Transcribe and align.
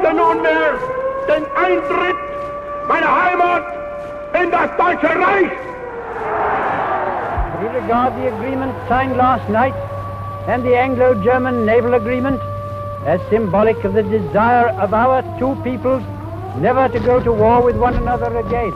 möchte 0.00 0.16
nunmehr 0.16 0.78
den 1.28 1.44
Eintritt 1.56 2.16
meiner 2.88 3.24
Heimat 3.24 3.62
in 4.42 4.50
das 4.50 4.70
Deutsche 4.76 5.08
Reich. 5.08 5.50
We 7.60 7.68
regard 7.68 8.14
the 8.16 8.28
agreement 8.28 8.72
signed 8.88 9.16
last 9.16 9.48
night 9.48 9.74
and 10.48 10.64
the 10.64 10.76
Anglo-German 10.76 11.66
naval 11.66 11.94
agreement 11.94 12.40
as 13.06 13.20
symbolic 13.30 13.84
of 13.84 13.94
the 13.94 14.02
desire 14.02 14.70
of 14.80 14.92
our 14.92 15.22
two 15.38 15.54
peoples 15.62 16.02
never 16.58 16.88
to 16.88 16.98
go 17.00 17.20
to 17.20 17.32
war 17.32 17.62
with 17.62 17.76
one 17.76 17.94
another 17.96 18.38
again. 18.38 18.72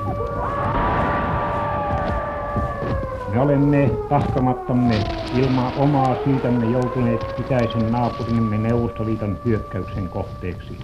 Me 3.32 3.40
olemme 3.40 3.90
tahtomattamme 4.08 4.94
ilman 5.38 5.72
omaa 5.78 6.16
syytämme 6.24 6.66
joutuneet 6.66 7.24
itäisen 7.40 7.92
naapurimme 7.92 8.58
Neuvostoliiton 8.58 9.38
hyökkäyksen 9.44 10.08
kohteeksi. 10.08 10.78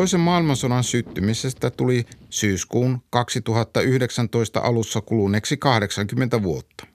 Toisen 0.00 0.20
maailmansodan 0.20 0.84
syttymisestä 0.84 1.70
tuli 1.70 2.06
syyskuun 2.30 3.02
2019 3.10 4.60
alussa 4.60 5.00
kuluneeksi 5.00 5.56
80 5.56 6.42
vuotta. 6.42 6.86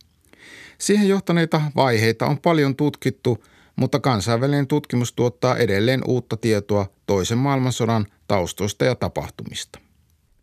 Siihen 0.78 1.08
johtaneita 1.08 1.62
vaiheita 1.76 2.26
on 2.26 2.38
paljon 2.38 2.76
tutkittu, 2.76 3.44
mutta 3.76 4.00
kansainvälinen 4.00 4.68
tutkimus 4.68 5.14
tuottaa 5.14 5.58
edelleen 5.58 6.02
uutta 6.08 6.38
tietoa 6.38 6.88
toisen 7.06 7.38
maailmansodan 7.38 8.06
taustoista 8.28 8.86
ja 8.86 8.96
tapahtumista. 8.96 9.80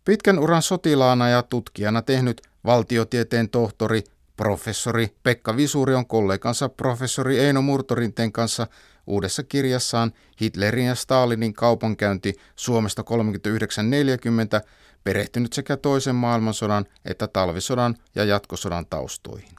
Pitkän 0.05 0.39
uran 0.39 0.61
sotilaana 0.61 1.29
ja 1.29 1.43
tutkijana 1.43 2.01
tehnyt 2.01 2.41
valtiotieteen 2.65 3.49
tohtori 3.49 4.03
professori 4.37 5.07
Pekka 5.23 5.57
Visuri 5.57 5.95
on 5.95 6.07
kollegansa 6.07 6.69
professori 6.69 7.39
Eino 7.39 7.61
Murtorinten 7.61 8.31
kanssa 8.31 8.67
uudessa 9.07 9.43
kirjassaan 9.43 10.11
Hitlerin 10.41 10.85
ja 10.85 10.95
Stalinin 10.95 11.53
kaupankäynti 11.53 12.33
Suomesta 12.55 13.03
3940 13.03 14.61
perehtynyt 15.03 15.53
sekä 15.53 15.77
toisen 15.77 16.15
maailmansodan 16.15 16.85
että 17.05 17.27
talvisodan 17.27 17.95
ja 18.15 18.23
jatkosodan 18.23 18.85
taustoihin. 18.85 19.49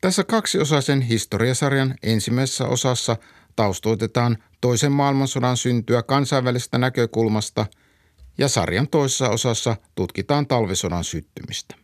Tässä 0.00 0.24
kaksiosaisen 0.24 1.00
historiasarjan 1.00 1.94
ensimmäisessä 2.02 2.64
osassa 2.64 3.16
taustoitetaan 3.56 4.38
toisen 4.60 4.92
maailmansodan 4.92 5.56
syntyä 5.56 6.02
kansainvälisestä 6.02 6.78
näkökulmasta 6.78 7.66
ja 8.38 8.48
sarjan 8.48 8.88
toisessa 8.88 9.28
osassa 9.28 9.76
tutkitaan 9.94 10.46
talvisodan 10.46 11.04
syttymistä. 11.04 11.83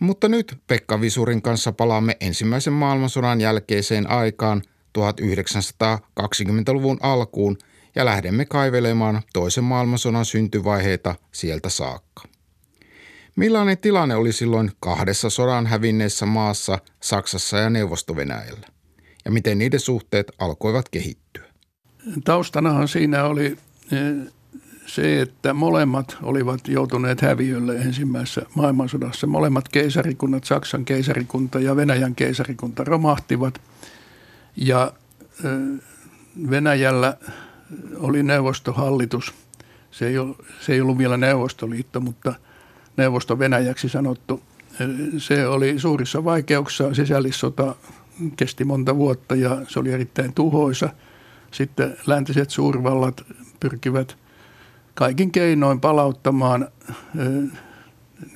Mutta 0.00 0.28
nyt 0.28 0.58
Pekka 0.66 1.00
Visurin 1.00 1.42
kanssa 1.42 1.72
palaamme 1.72 2.16
ensimmäisen 2.20 2.72
maailmansodan 2.72 3.40
jälkeiseen 3.40 4.10
aikaan 4.10 4.62
1920-luvun 4.98 6.98
alkuun 7.00 7.58
ja 7.94 8.04
lähdemme 8.04 8.44
kaivelemaan 8.44 9.22
toisen 9.32 9.64
maailmansodan 9.64 10.24
syntyvaiheita 10.24 11.14
sieltä 11.32 11.68
saakka. 11.68 12.22
Millainen 13.36 13.78
tilanne 13.78 14.14
oli 14.14 14.32
silloin 14.32 14.70
kahdessa 14.80 15.30
sodan 15.30 15.66
hävinneessä 15.66 16.26
maassa, 16.26 16.78
Saksassa 17.02 17.58
ja 17.58 17.70
Neuvostovenäjällä? 17.70 18.66
Ja 19.24 19.30
miten 19.30 19.58
niiden 19.58 19.80
suhteet 19.80 20.32
alkoivat 20.38 20.88
kehittyä? 20.88 21.44
Taustanahan 22.24 22.88
siinä 22.88 23.24
oli 23.24 23.46
eh, 23.46 23.58
se, 24.88 25.20
että 25.20 25.54
molemmat 25.54 26.16
olivat 26.22 26.68
joutuneet 26.68 27.20
häviölle 27.20 27.76
ensimmäisessä 27.76 28.42
maailmansodassa. 28.54 29.26
Molemmat 29.26 29.68
keisarikunnat, 29.68 30.44
Saksan 30.44 30.84
keisarikunta 30.84 31.60
ja 31.60 31.76
Venäjän 31.76 32.14
keisarikunta 32.14 32.84
romahtivat. 32.84 33.60
Ja 34.56 34.92
Venäjällä 36.50 37.16
oli 37.96 38.22
neuvostohallitus. 38.22 39.34
Se 39.90 40.06
ei, 40.06 40.18
ollut, 40.18 40.44
se 40.60 40.72
ei 40.72 40.80
ollut 40.80 40.98
vielä 40.98 41.16
Neuvostoliitto, 41.16 42.00
mutta– 42.00 42.34
neuvosto 42.98 43.38
Venäjäksi 43.38 43.88
sanottu. 43.88 44.42
Se 45.18 45.46
oli 45.46 45.78
suurissa 45.78 46.24
vaikeuksissa. 46.24 46.94
Sisällissota 46.94 47.74
kesti 48.36 48.64
monta 48.64 48.96
vuotta 48.96 49.34
ja 49.34 49.56
se 49.68 49.78
oli 49.78 49.92
erittäin 49.92 50.32
tuhoisa. 50.32 50.88
Sitten 51.50 51.96
läntiset 52.06 52.50
suurvallat 52.50 53.26
pyrkivät 53.60 54.16
kaikin 54.98 55.32
keinoin 55.32 55.80
palauttamaan 55.80 56.68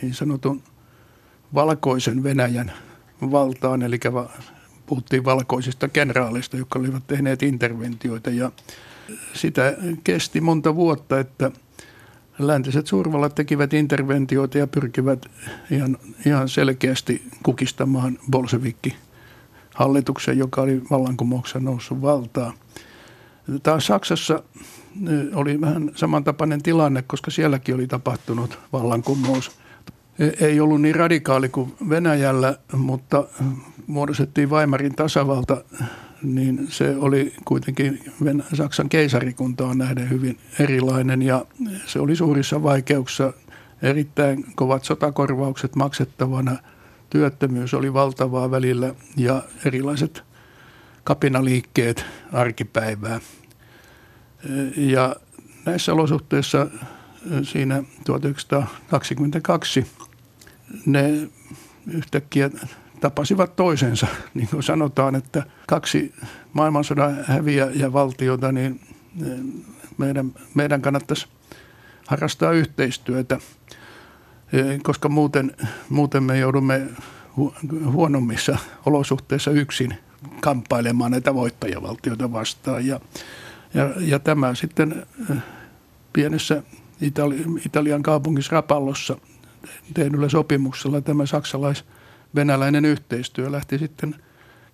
niin 0.03 0.15
sanotun 0.15 0.63
valkoisen 1.55 2.23
Venäjän 2.23 2.73
valtaan, 3.31 3.83
eli 3.83 4.01
puhuttiin 4.87 5.25
valkoisista 5.25 5.89
kenraaleista, 5.89 6.57
jotka 6.57 6.79
olivat 6.79 7.07
tehneet 7.07 7.43
interventioita 7.43 8.31
ja 8.31 8.53
sitä 9.35 9.77
kesti 10.05 10.41
monta 10.41 10.75
vuotta, 10.75 11.21
että– 11.21 11.51
läntiset 12.39 12.87
suurvallat 12.87 13.35
tekivät 13.35 13.73
interventioita 13.73 14.59
ja 14.59 14.67
pyrkivät 14.67 15.27
ihan, 15.71 15.99
ihan 16.27 16.49
selkeästi 16.49 17.23
kukistamaan 17.43 18.19
bolsevikki 18.31 18.97
hallituksen, 19.75 20.39
joka 20.39 20.63
oli 20.63 20.83
vallankumouksessa 20.91 21.61
noussut 21.61 22.03
valtaa. 22.03 22.53
Taas 23.63 23.87
Saksassa 23.87 24.43
oli 25.35 25.61
vähän 25.61 25.91
samantapainen 25.95 26.63
tilanne, 26.63 27.03
koska 27.03 27.31
sielläkin 27.31 27.75
oli 27.75 27.87
tapahtunut 27.87 28.59
vallankumous. 28.73 29.51
E, 30.19 30.47
ei 30.47 30.61
ollut 30.61 30.81
niin 30.81 30.95
radikaali 30.95 31.49
kuin 31.49 31.75
Venäjällä, 31.89 32.57
mutta 32.73 33.25
muodostettiin 33.87 34.51
Weimarin 34.51 34.95
tasavalta 34.95 35.65
niin 36.23 36.67
se 36.71 36.97
oli 36.97 37.33
kuitenkin 37.45 38.01
Saksan 38.55 38.89
keisarikuntaan 38.89 39.79
nähden 39.79 40.11
hyvin 40.11 40.39
erilainen 40.59 41.23
ja 41.23 41.45
se 41.87 42.01
oli 42.01 42.17
suurissa 42.17 42.63
vaikeuksissa 42.63 43.33
erittäin 43.83 44.45
kovat 44.55 44.85
sotakorvaukset 44.85 45.77
maksettavana. 45.77 46.57
Työttömyys 47.11 47.75
oli 47.75 47.93
valtavaa 47.93 48.51
välillä 48.51 48.95
ja 49.17 49.43
erilaiset 49.65 50.23
kapinaliikkeet 51.05 52.05
arkipäivää. 52.33 53.21
Ja 54.77 55.17
näissä 55.65 55.93
olosuhteissa 55.93 56.67
siinä 57.43 57.83
1922 58.05 59.87
ne 60.87 61.29
yhtäkkiä 61.87 62.51
tapasivat 63.01 63.57
toisensa. 63.57 64.07
Niin 64.35 64.49
kuin 64.49 64.63
sanotaan, 64.63 65.15
että 65.15 65.43
kaksi 65.67 66.15
maailmansodan 66.53 67.25
häviä 67.25 67.69
ja 67.75 67.93
valtiota, 67.93 68.53
niin 68.53 68.81
meidän, 69.99 70.33
meidän 70.55 70.83
kannattaisi 70.83 71.29
harrastaa 72.07 72.53
yhteistyötä, 72.53 73.39
koska 74.83 75.09
muuten, 75.09 75.57
muuten 75.89 76.23
me 76.23 76.39
joudumme 76.39 76.89
huonommissa 77.93 78.59
olosuhteissa 78.87 79.51
yksin 79.51 79.99
kamppailemaan 80.41 81.11
näitä 81.11 81.35
voittajavaltioita 81.35 82.33
vastaan. 82.33 82.87
Ja, 82.87 83.01
ja, 83.75 83.91
ja 83.99 84.19
tämä 84.19 84.55
sitten 84.55 85.07
eh, 85.31 85.37
pienessä 86.13 86.63
Itali, 87.01 87.45
Italian 87.67 88.03
kaupungissa 88.03 88.53
Rapallossa 88.53 89.17
tehdyllä 89.95 90.29
sopimuksella 90.29 91.01
tämä 91.01 91.27
saksalais- 91.27 91.85
venäläinen 92.35 92.85
yhteistyö 92.85 93.53
lähti 93.53 93.79
sitten 93.79 94.15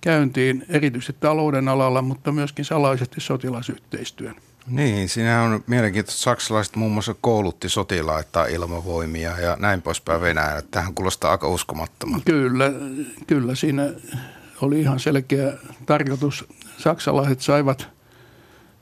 käyntiin 0.00 0.66
erityisesti 0.68 1.16
talouden 1.20 1.68
alalla, 1.68 2.02
mutta 2.02 2.32
myöskin 2.32 2.64
salaisesti 2.64 3.20
sotilasyhteistyön. 3.20 4.34
Niin, 4.66 5.08
siinä 5.08 5.42
on 5.42 5.64
mielenkiintoista. 5.66 6.22
Saksalaiset 6.22 6.76
muun 6.76 6.92
muassa 6.92 7.14
koulutti 7.20 7.68
sotilaita 7.68 8.46
ilmavoimia 8.46 9.40
ja 9.40 9.56
näin 9.60 9.82
poispäin 9.82 10.20
Venäjällä. 10.20 10.62
Tähän 10.70 10.94
kuulostaa 10.94 11.30
aika 11.30 11.48
uskomattomalta. 11.48 12.24
Kyllä, 12.24 12.72
kyllä 13.26 13.54
siinä 13.54 13.82
oli 14.60 14.80
ihan 14.80 15.00
selkeä 15.00 15.52
tarkoitus. 15.86 16.44
Saksalaiset 16.78 17.40
saivat 17.40 17.88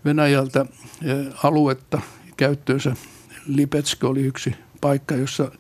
Venäjältä 0.05 0.67
eh, 1.03 1.27
aluetta 1.43 2.01
käyttöönsä. 2.37 2.97
Lipetsk 3.47 4.05
oli 4.05 4.23
yksi 4.23 4.55
paikka, 4.81 5.15
jossa– 5.15 5.51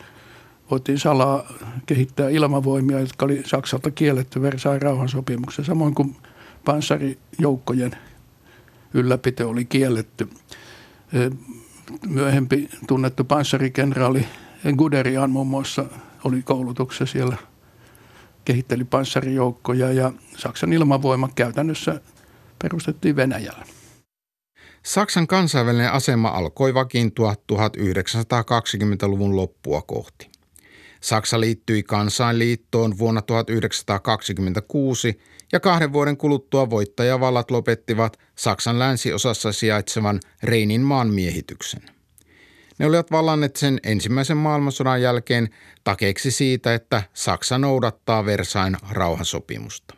voitiin 0.70 0.98
salaa 0.98 1.52
kehittää 1.86 2.28
ilmavoimia, 2.28 3.00
jotka 3.00 3.24
oli 3.24 3.42
Saksalta 3.46 3.90
kielletty 3.90 4.42
Versailles 4.42 4.82
rauhansopimuksessa, 4.82 5.64
samoin 5.64 5.94
kuin 5.94 6.16
panssarijoukkojen 6.64 7.96
ylläpito 8.94 9.48
oli 9.48 9.64
kielletty. 9.64 10.28
Myöhempi 12.08 12.68
tunnettu 12.86 13.24
panssarikenraali 13.24 14.26
Guderian 14.76 15.30
muun 15.30 15.46
muassa 15.46 15.84
oli 16.24 16.42
koulutuksessa 16.42 17.12
siellä, 17.12 17.36
kehitteli 18.46 18.84
panssarijoukkoja 18.84 19.92
ja 19.92 20.12
Saksan 20.36 20.72
ilmavoima 20.72 21.28
käytännössä 21.34 22.00
perustettiin 22.62 23.16
Venäjällä. 23.16 23.66
Saksan 24.82 25.26
kansainvälinen 25.26 25.92
asema 25.92 26.28
alkoi 26.28 26.74
vakiintua 26.74 27.34
1920-luvun 27.52 29.36
loppua 29.36 29.82
kohti. 29.82 30.30
Saksa 31.00 31.40
liittyi 31.40 31.82
kansainliittoon 31.82 32.98
vuonna 32.98 33.22
1926 33.22 35.20
ja 35.52 35.60
kahden 35.60 35.92
vuoden 35.92 36.16
kuluttua 36.16 36.70
voittajavallat 36.70 37.50
lopettivat 37.50 38.18
Saksan 38.38 38.78
länsiosassa 38.78 39.52
sijaitsevan 39.52 40.20
Reinin 40.42 40.80
maan 40.80 41.10
miehityksen. 41.10 41.95
Ne 42.78 42.86
olivat 42.86 43.10
vallanneet 43.10 43.56
sen 43.56 43.80
ensimmäisen 43.82 44.36
maailmansodan 44.36 45.02
jälkeen 45.02 45.48
takeeksi 45.84 46.30
siitä, 46.30 46.74
että 46.74 47.02
Saksa 47.14 47.58
noudattaa 47.58 48.26
Versain 48.26 48.76
rauhansopimusta. 48.90 49.94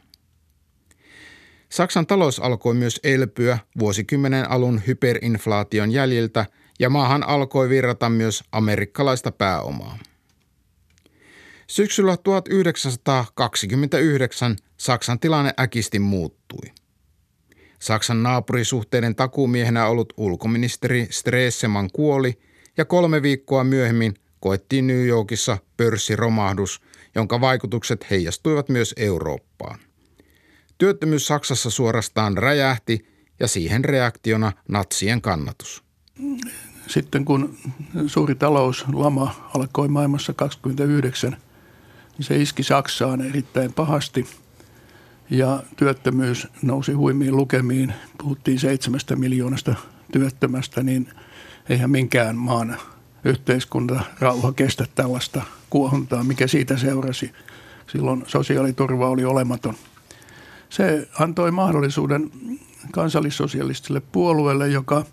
Saksan 1.69 2.07
talous 2.07 2.41
alkoi 2.41 2.75
myös 2.75 3.01
elpyä 3.05 3.59
vuosikymmenen 3.79 4.51
alun 4.51 4.83
hyperinflaation 4.87 5.93
jäljiltä 5.93 6.47
ja 6.81 6.91
maahan 6.91 7.29
alkoi 7.29 7.69
virrata 7.69 8.09
myös 8.09 8.45
amerikkalaista 8.53 9.33
pääomaa. 9.33 9.99
Syksyllä 11.67 12.17
1929 12.17 14.57
Saksan 14.77 15.21
tilanne 15.21 15.55
äkisti 15.61 15.99
muuttui. 15.99 16.73
Saksan 17.79 18.23
naapurisuhteiden 18.23 19.15
takuumiehenä 19.15 19.87
ollut 19.87 20.13
ulkoministeri 20.17 21.07
Streseman 21.11 21.91
kuoli 21.93 22.39
ja 22.79 22.85
kolme 22.85 23.23
viikkoa 23.23 23.65
myöhemmin 23.65 24.15
koettiin 24.41 24.87
New 24.87 25.07
Yorkissa 25.07 25.59
pörssiromahdus, 25.77 26.81
jonka 27.15 27.41
vaikutukset 27.41 28.11
heijastuivat 28.11 28.69
myös 28.69 28.95
Eurooppaan. 28.97 29.79
Työttömyys 30.79 31.27
Saksassa 31.27 31.71
suorastaan 31.71 32.39
räjähti 32.39 33.07
ja 33.41 33.49
siihen 33.49 33.85
reaktiona 33.85 34.53
natsien 34.69 35.21
kannatus. 35.21 35.83
Sitten 36.87 37.25
kun 37.25 37.57
suuri 38.07 38.35
talouslama 38.35 39.51
alkoi 39.55 39.89
maailmassa 39.89 40.33
29, 40.33 41.37
niin 42.19 42.25
se 42.27 42.37
iski 42.37 42.63
Saksaan 42.63 43.21
erittäin 43.21 43.73
pahasti 43.73 44.27
ja 45.31 45.63
työttömyys 45.77 46.49
nousi 46.63 46.93
huimiin 46.93 47.37
lukemiin. 47.37 47.93
Puhuttiin 48.19 48.59
seitsemästä 48.59 49.17
miljoonasta 49.17 49.75
työttömästä, 50.13 50.83
niin 50.83 51.09
eihän 51.69 51.91
minkään 51.91 52.37
maan 52.37 52.76
yhteiskunta 53.25 54.00
rauha 54.20 54.53
kestä 54.53 54.87
tällaista 54.94 55.43
kuohuntaa, 55.70 56.25
mikä 56.25 56.47
siitä 56.47 56.76
seurasi. 56.76 57.32
Silloin 57.93 58.25
sosiaaliturva 58.26 59.09
oli 59.09 59.25
olematon– 59.25 59.75
se 60.69 61.09
antoi 61.19 61.50
mahdollisuuden 61.50 62.31
kansallissosialistiselle 62.93 64.03
puolueelle, 64.12 64.69
joka, 64.69 65.05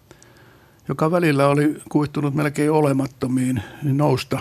joka 0.88 1.12
välillä 1.12 1.48
oli 1.48 1.81
kuihtunut 1.90 2.34
melkein 2.34 2.72
olemattomiin, 2.72 3.63
niin 3.84 3.98
nousta 3.98 4.40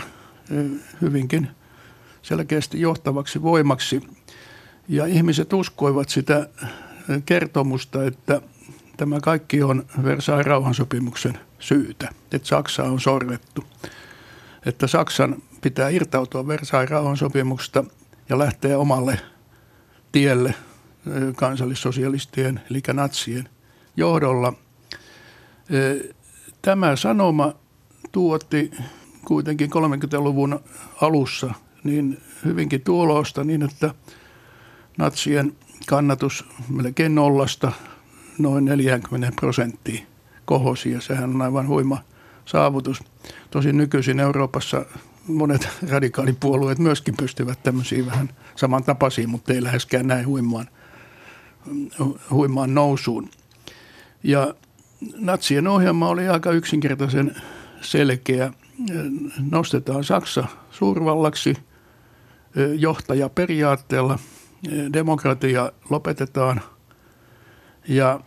hyvinkin 1.00 1.48
selkeästi 2.22 2.80
johtavaksi 2.80 3.42
voimaksi. 3.42 4.02
Ja 4.88 5.06
ihmiset 5.06 5.52
uskoivat 5.52 6.08
sitä 6.08 6.48
kertomusta, 7.26 8.04
että 8.04 8.40
tämä 8.96 9.20
kaikki 9.20 9.62
on 9.62 9.84
Versailles 10.04 10.46
rauhansopimuksen 10.46 11.38
syytä, 11.64 12.08
että 12.32 12.48
Saksa 12.48 12.82
on 12.82 13.00
sorrettu. 13.00 13.64
Että 14.66 14.86
Saksan 14.86 15.42
pitää 15.60 15.88
irtautua 15.88 16.46
Versailles 16.46 16.90
rauhansopimuksesta 16.90 17.84
ja 18.28 18.38
lähteä 18.38 18.78
omalle 18.78 19.20
tielle– 20.12 20.54
kansallissosialistien, 21.36 22.60
eli 22.70 22.82
natsien 22.92 23.48
johdolla. 23.96 24.52
Tämä 26.62 26.96
sanoma 26.96 27.54
tuotti 28.12 28.70
kuitenkin 29.24 29.70
30-luvun 29.70 30.60
alussa 31.00 31.54
niin 31.84 32.20
hyvinkin 32.44 32.80
tuolosta 32.80 33.44
niin, 33.44 33.62
että 33.62 33.94
natsien 34.98 35.56
kannatus 35.86 36.44
melkein 36.68 37.14
nollasta 37.14 37.72
noin 38.38 38.64
40 38.64 39.32
prosenttia 39.36 40.04
kohosi 40.44 40.90
ja 40.90 41.00
sehän 41.00 41.30
on 41.30 41.42
aivan 41.42 41.68
huima 41.68 41.98
saavutus. 42.44 43.02
Tosin 43.50 43.76
nykyisin 43.76 44.20
Euroopassa 44.20 44.86
monet 45.28 45.68
radikaalipuolueet 45.90 46.78
myöskin 46.78 47.16
pystyvät 47.16 47.62
tämmöisiin 47.62 48.06
vähän 48.06 48.28
samantapaisiin, 48.56 49.30
mutta 49.30 49.52
ei 49.52 49.62
läheskään 49.62 50.06
näin 50.06 50.26
huimaan– 50.26 50.68
huimaan 52.30 52.74
nousuun. 52.74 53.30
Ja 54.22 54.54
natsien 55.16 55.66
ohjelma 55.66 56.08
oli 56.08 56.28
aika 56.28 56.50
yksinkertaisen 56.50 57.36
selkeä. 57.80 58.52
Nostetaan 59.50 60.04
Saksa 60.04 60.44
suurvallaksi 60.70 61.56
johtajaperiaatteella, 62.78 64.18
demokratia 64.92 65.72
lopetetaan 65.90 66.60
ja 67.88 68.20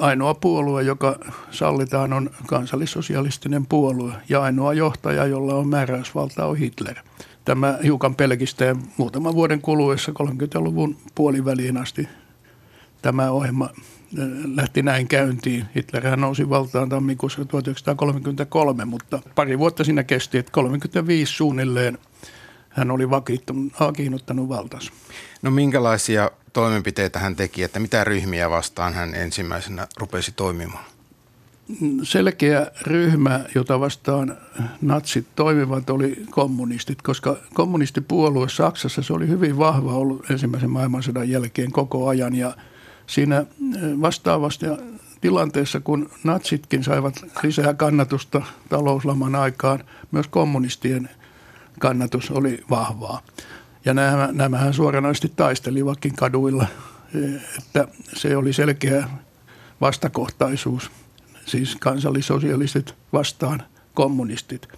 ainoa 0.00 0.34
puolue, 0.34 0.82
joka 0.82 1.18
sallitaan, 1.50 2.12
on 2.12 2.30
kansallissosialistinen 2.46 3.66
puolue 3.66 4.12
ja 4.28 4.42
ainoa 4.42 4.74
johtaja, 4.74 5.26
jolla 5.26 5.54
on 5.54 5.68
määräysvalta, 5.68 6.46
on 6.46 6.56
Hitler. 6.56 6.96
Tämä 7.44 7.78
hiukan 7.84 8.14
pelkistää 8.14 8.76
muutaman 8.96 9.34
vuoden 9.34 9.60
kuluessa 9.60 10.12
30-luvun 10.12 10.96
puoliväliin 11.14 11.76
asti 11.76 12.08
tämä 13.02 13.30
ohjelma 13.30 13.64
äh, 13.64 14.28
lähti 14.54 14.82
näin 14.82 15.08
käyntiin. 15.08 15.64
Hitlerhän 15.76 16.20
nousi 16.20 16.48
valtaan 16.48 16.88
tammikuussa 16.88 17.44
1933, 17.44 18.84
mutta 18.84 19.18
pari 19.34 19.58
vuotta 19.58 19.84
siinä 19.84 20.04
kesti, 20.04 20.38
että 20.38 20.52
35 20.52 21.32
suunnilleen 21.32 21.98
hän 22.72 22.90
oli 22.90 23.10
vakiinnuttanut 23.10 24.48
valtansa. 24.48 24.92
No 25.42 25.50
minkälaisia 25.50 26.30
toimenpiteitä 26.52 27.18
hän 27.18 27.36
teki, 27.36 27.62
että 27.62 27.80
mitä 27.80 28.04
ryhmiä 28.04 28.50
vastaan 28.50 28.94
hän 28.94 29.14
ensimmäisenä 29.14 29.86
rupesi 29.96 30.32
toimimaan? 30.32 30.84
Selkeä 32.02 32.66
ryhmä, 32.86 33.40
jota 33.54 33.80
vastaan 33.80 34.36
natsit 34.82 35.26
toimivat, 35.36 35.90
oli 35.90 36.22
kommunistit, 36.30 37.02
koska 37.02 37.36
kommunistipuolue 37.54 38.48
Saksassa 38.48 39.02
se 39.02 39.12
oli 39.12 39.28
hyvin 39.28 39.58
vahva 39.58 39.94
ollut 39.94 40.30
ensimmäisen 40.30 40.70
maailmansodan 40.70 41.28
jälkeen 41.28 41.72
koko 41.72 42.08
ajan 42.08 42.34
ja– 42.34 42.54
siinä 43.06 43.36
eh, 43.38 43.46
vastaavasti 44.00 44.66
tilanteessa, 45.20 45.80
kun 45.80 46.10
natsitkin 46.24 46.84
saivat 46.84 47.14
lisää 47.42 47.74
kannatusta 47.74 48.42
talouslaman 48.68 49.34
aikaan, 49.34 49.84
myös 50.10 50.28
kommunistien 50.28 51.10
kannatus 51.78 52.30
oli 52.30 52.64
vahvaa. 52.70 53.22
Ja 53.84 53.94
nämä, 53.94 54.28
nämähän 54.32 54.74
suoranaisesti 54.74 55.32
taistelivatkin 55.36 56.16
kaduilla, 56.16 56.66
että 57.58 57.88
se 58.16 58.36
oli 58.36 58.52
selkeä 58.52 59.08
vastakohtaisuus, 59.80 60.90
siis 61.46 61.76
kansallisosialistit 61.76 62.94
vastaan 63.12 63.62
kommunistit. 63.94 64.68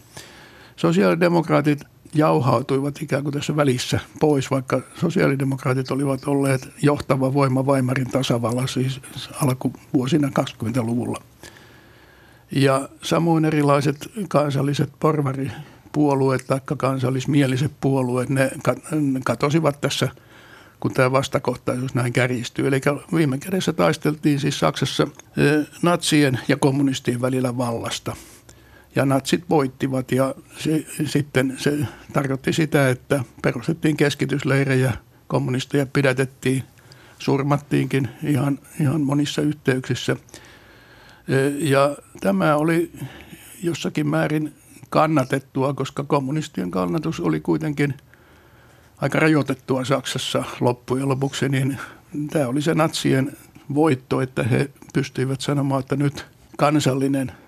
Sosiaalidemokraatit 0.77 1.85
jauhautuivat 2.15 3.03
ikään 3.03 3.23
kuin 3.23 3.33
tässä 3.33 3.57
välissä 3.57 4.01
pois, 4.21 4.51
vaikka 4.51 4.81
sosiaalidemokraatit 5.01 5.91
olivat 5.91 6.25
olleet 6.25 6.69
johtava 6.83 7.35
voima 7.35 7.63
Weimarin 7.63 8.11
tasavalla 8.11 8.67
siis 8.67 9.01
alkuvuosina 9.43 10.29
20-luvulla. 10.29 11.23
Ja 12.51 12.89
samoin 13.03 13.45
erilaiset 13.45 14.11
kansalliset 14.29 14.93
porvaripuolueet 15.95 16.47
tai 16.47 16.61
kansallismieliset 16.77 17.73
puolueet, 17.81 18.29
ne 18.29 18.51
katosivat 19.25 19.81
tässä, 19.81 20.09
kun 20.81 20.95
tämä 20.95 21.13
vastakohtaisuus 21.13 21.95
näin 21.95 22.13
kärjistyy. 22.13 22.67
Eli 22.67 22.81
viime 23.15 23.39
kädessä 23.39 23.73
taisteltiin 23.73 24.41
siis 24.41 24.59
Saksassa 24.59 25.03
eh, 25.03 25.67
natsien 25.83 26.39
ja 26.49 26.57
kommunistien 26.57 27.21
välillä 27.21 27.57
vallasta– 27.57 28.17
ja 28.97 29.07
natsit 29.07 29.45
voittivat 29.51 30.13
ja 30.13 30.35
se, 30.59 30.87
sitten 31.07 31.55
se 31.59 31.79
tarkoitti 32.13 32.53
sitä, 32.53 32.89
että 32.89 33.25
perustettiin 33.43 33.97
keskitysleirejä, 33.97 34.93
kommunisteja 35.29 35.87
pidätettiin, 35.87 36.63
surmattiinkin 37.19 38.09
ihan, 38.23 38.59
ihan 38.81 39.01
monissa 39.01 39.43
yhteyksissä. 39.43 40.17
E, 41.29 41.49
ja 41.59 41.97
tämä 42.21 42.57
oli 42.57 42.93
jossakin 43.63 44.09
määrin 44.09 44.55
kannatettua, 44.95 45.75
koska 45.75 46.05
kommunistien 46.05 46.71
kannatus 46.71 47.21
oli 47.21 47.41
kuitenkin 47.41 47.95
aika 48.97 49.19
rajoitettua 49.19 49.85
Saksassa 49.85 50.45
loppujen 50.61 51.09
lopuksi, 51.09 51.49
niin 51.49 51.79
tämä 52.31 52.49
oli 52.49 52.63
se 52.63 52.75
natsien 52.75 53.37
voitto, 53.75 54.21
että 54.21 54.43
he 54.43 54.71
pystyivät 54.93 55.41
sanomaan, 55.41 55.81
että 55.81 55.97
nyt 55.97 56.27
kansallinen– 56.57 57.33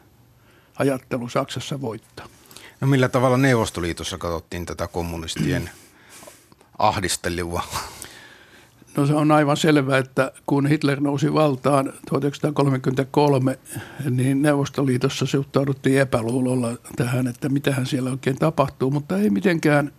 ajattelu 0.78 1.28
Saksassa 1.28 1.80
voittaa. 1.80 2.26
No 2.80 2.86
millä 2.86 3.08
tavalla 3.08 3.36
Neuvostoliitossa 3.36 4.18
katsottiin 4.18 4.66
tätä 4.66 4.88
kommunistien 4.88 5.70
ahdistelua? 6.78 7.62
No 8.96 9.06
se 9.06 9.14
on 9.14 9.32
aivan 9.32 9.56
selvää, 9.56 9.98
että 9.98 10.32
kun 10.46 10.66
Hitler 10.66 11.00
nousi 11.00 11.34
valtaan 11.34 11.92
1933, 12.10 13.58
niin 14.10 14.42
Neuvostoliitossa 14.42 15.26
suhtauduttiin 15.26 16.00
epäluulolla 16.00 16.72
tähän, 16.96 17.26
että 17.26 17.48
mitähän 17.48 17.86
siellä 17.86 18.10
oikein 18.10 18.36
tapahtuu, 18.36 18.90
mutta 18.90 19.18
ei 19.18 19.30
mitenkään 19.30 19.92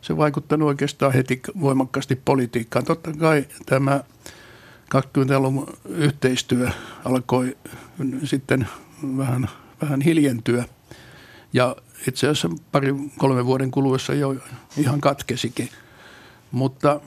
se 0.00 0.16
vaikuttanut 0.16 0.68
oikeastaan 0.68 1.12
heti 1.12 1.42
voimakkaasti 1.60 2.16
politiikkaan. 2.16 2.84
Totta 2.84 3.12
kai 3.12 3.46
tämä 3.66 4.00
20-luvun 4.94 5.66
yhteistyö 5.88 6.68
alkoi 7.04 7.56
sitten 8.24 8.68
vähän, 9.16 9.48
vähän 9.82 10.00
hiljentyä 10.00 10.64
ja 11.52 11.76
itse 12.08 12.28
asiassa 12.28 12.48
pari 12.72 12.94
kolme 13.18 13.46
vuoden 13.46 13.70
kuluessa 13.70 14.14
jo 14.14 14.36
ihan 14.76 15.00
katkesikin. 15.00 15.68
Mutta 16.50 17.00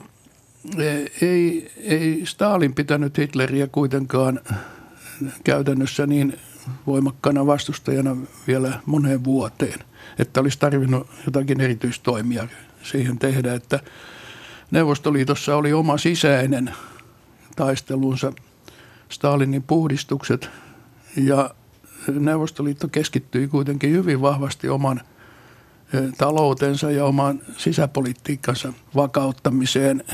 ei, 1.22 1.70
ei 1.76 2.22
Stalin 2.24 2.74
pitänyt 2.74 3.18
Hitleriä 3.18 3.66
kuitenkaan 3.66 4.40
käytännössä 5.44 6.06
niin 6.06 6.38
voimakkaana 6.86 7.46
vastustajana 7.46 8.16
vielä 8.46 8.80
moneen 8.86 9.24
vuoteen, 9.24 9.78
että 10.18 10.40
olisi 10.40 10.58
tarvinnut 10.58 11.06
jotakin 11.26 11.60
erityistoimia 11.60 12.48
siihen 12.82 13.18
tehdä, 13.18 13.54
että 13.54 13.80
Neuvostoliitossa 14.70 15.56
oli 15.56 15.72
oma 15.72 15.98
sisäinen 15.98 16.74
taistelunsa, 17.56 18.32
Stalinin 19.08 19.62
puhdistukset 19.62 20.50
ja 21.16 21.54
Neuvostoliitto 22.08 22.88
keskittyi 22.88 23.48
kuitenkin 23.48 23.90
hyvin 23.90 24.20
vahvasti 24.20 24.68
oman 24.68 25.00
taloutensa 26.18 26.90
ja 26.90 27.04
oman 27.04 27.40
sisäpolitiikkansa 27.56 28.72
vakauttamiseen. 28.96 30.04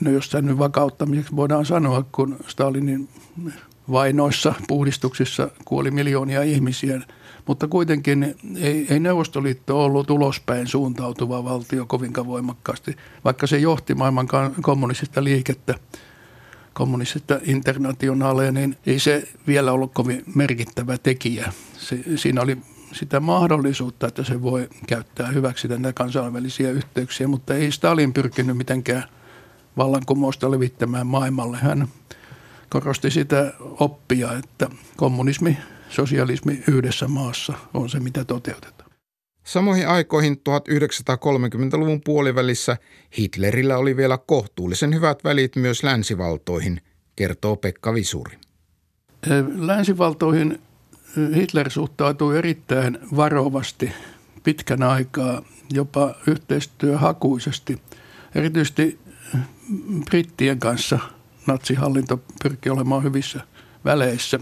No 0.00 0.10
jos 0.10 0.30
sen 0.30 0.46
nyt 0.46 0.58
vakauttamiseksi 0.58 1.36
voidaan 1.36 1.66
sanoa, 1.66 2.04
kun 2.12 2.36
Stalinin 2.46 3.08
vainoissa, 3.90 4.54
puhdistuksissa 4.68 5.50
kuoli 5.64 5.90
miljoonia 5.90 6.42
ihmisiä, 6.42 7.00
mutta 7.46 7.68
kuitenkin 7.68 8.34
ei, 8.56 8.86
ei 8.90 9.00
Neuvostoliitto 9.00 9.84
ollut 9.84 10.10
ulospäin 10.10 10.66
suuntautuva 10.66 11.44
valtio 11.44 11.86
kovinkaan 11.86 12.26
voimakkaasti, 12.26 12.96
vaikka 13.24 13.46
se 13.46 13.58
johti 13.58 13.94
maailman 13.94 14.28
kommunistista 14.62 15.24
liikettä– 15.24 15.74
kommunistista 16.76 17.40
internationaaleja, 17.42 18.52
niin 18.52 18.76
ei 18.86 18.98
se 18.98 19.28
vielä 19.46 19.72
ollut 19.72 19.92
kovin 19.94 20.24
merkittävä 20.34 20.98
tekijä. 20.98 21.52
Se, 21.78 21.98
siinä 22.16 22.42
oli 22.42 22.58
sitä 22.96 23.20
mahdollisuutta, 23.20 24.06
että 24.06 24.24
se 24.24 24.42
voi 24.42 24.68
käyttää 24.86 25.26
hyväksi 25.26 25.68
näitä 25.68 25.92
kansainvälisiä 25.92 26.70
yhteyksiä, 26.70 27.28
mutta 27.28 27.54
ei 27.54 27.72
Stalin 27.72 28.12
pyrkinyt 28.12 28.56
mitenkään 28.56 29.04
vallankumousta 29.76 30.50
levittämään 30.50 31.06
maailmalle. 31.06 31.56
Hän 31.56 31.88
korosti 32.70 33.10
sitä 33.10 33.52
oppia, 33.60 34.32
että 34.32 34.70
kommunismi, 34.96 35.58
sosialismi 35.88 36.62
yhdessä 36.68 37.08
maassa 37.08 37.52
on 37.74 37.90
se, 37.90 38.00
mitä 38.00 38.24
toteutetaan. 38.24 38.90
Samoihin 39.44 39.88
aikoihin 39.88 40.36
1930-luvun 40.36 42.00
puolivälissä 42.04 42.76
Hitlerillä 43.18 43.78
oli 43.78 43.96
vielä 43.96 44.18
kohtuullisen 44.26 44.94
hyvät 44.94 45.24
välit 45.24 45.56
myös 45.56 45.82
länsivaltoihin, 45.82 46.80
kertoo 47.16 47.56
Pekka 47.56 47.94
Visuri. 47.94 48.38
Länsivaltoihin 49.56 50.58
Hitler 51.34 51.70
suhtautui 51.70 52.38
erittäin 52.38 52.98
varovasti 53.16 53.92
pitkän 54.44 54.82
aikaa, 54.82 55.42
jopa 55.72 56.14
yhteistyöhakuisesti. 56.26 57.82
Erityisesti 58.34 58.98
brittien 60.10 60.58
kanssa 60.58 60.98
natsihallinto 61.46 62.20
pyrki 62.42 62.70
olemaan 62.70 63.02
hyvissä 63.02 63.40
väleissä. 63.84 64.40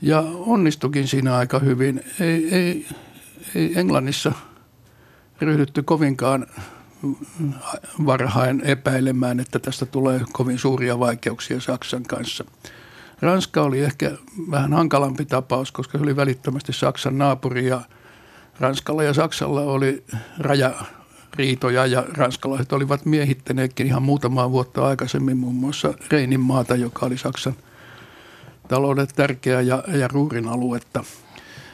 Ja 0.00 0.20
onnistukin 0.46 1.08
siinä 1.08 1.36
aika 1.36 1.58
hyvin. 1.58 2.02
Ei, 2.20 2.54
ei 2.54 2.86
ei 3.54 3.72
Englannissa 3.78 4.32
ryhdytty 5.40 5.82
kovinkaan 5.82 6.46
varhain 8.06 8.60
epäilemään, 8.64 9.40
että 9.40 9.58
tästä 9.58 9.86
tulee 9.86 10.20
kovin 10.32 10.58
suuria 10.58 10.98
vaikeuksia 10.98 11.60
Saksan 11.60 12.02
kanssa. 12.02 12.44
Ranska 13.22 13.62
oli 13.62 13.80
ehkä 13.80 14.10
vähän 14.50 14.72
hankalampi 14.72 15.24
tapaus, 15.24 15.72
koska 15.72 15.98
se 15.98 16.04
oli 16.04 16.16
välittömästi 16.16 16.72
Saksan 16.72 17.18
naapuri 17.18 17.66
ja 17.66 17.80
Ranskalla 18.60 19.02
ja 19.02 19.14
Saksalla 19.14 19.60
oli 19.60 20.04
rajariitoja 20.38 21.86
ja 21.86 22.04
ranskalaiset 22.08 22.72
olivat 22.72 23.04
miehittäneetkin 23.04 23.86
ihan 23.86 24.02
muutamaa 24.02 24.50
vuotta 24.50 24.86
aikaisemmin 24.86 25.36
muun 25.36 25.54
muassa 25.54 25.94
Reinin 26.10 26.40
maata, 26.40 26.76
joka 26.76 27.06
oli 27.06 27.18
Saksan 27.18 27.54
talouden 28.68 29.08
tärkeä 29.16 29.60
ja, 29.60 29.84
ja 29.88 30.08
Ruurin 30.08 30.48
aluetta. 30.48 31.04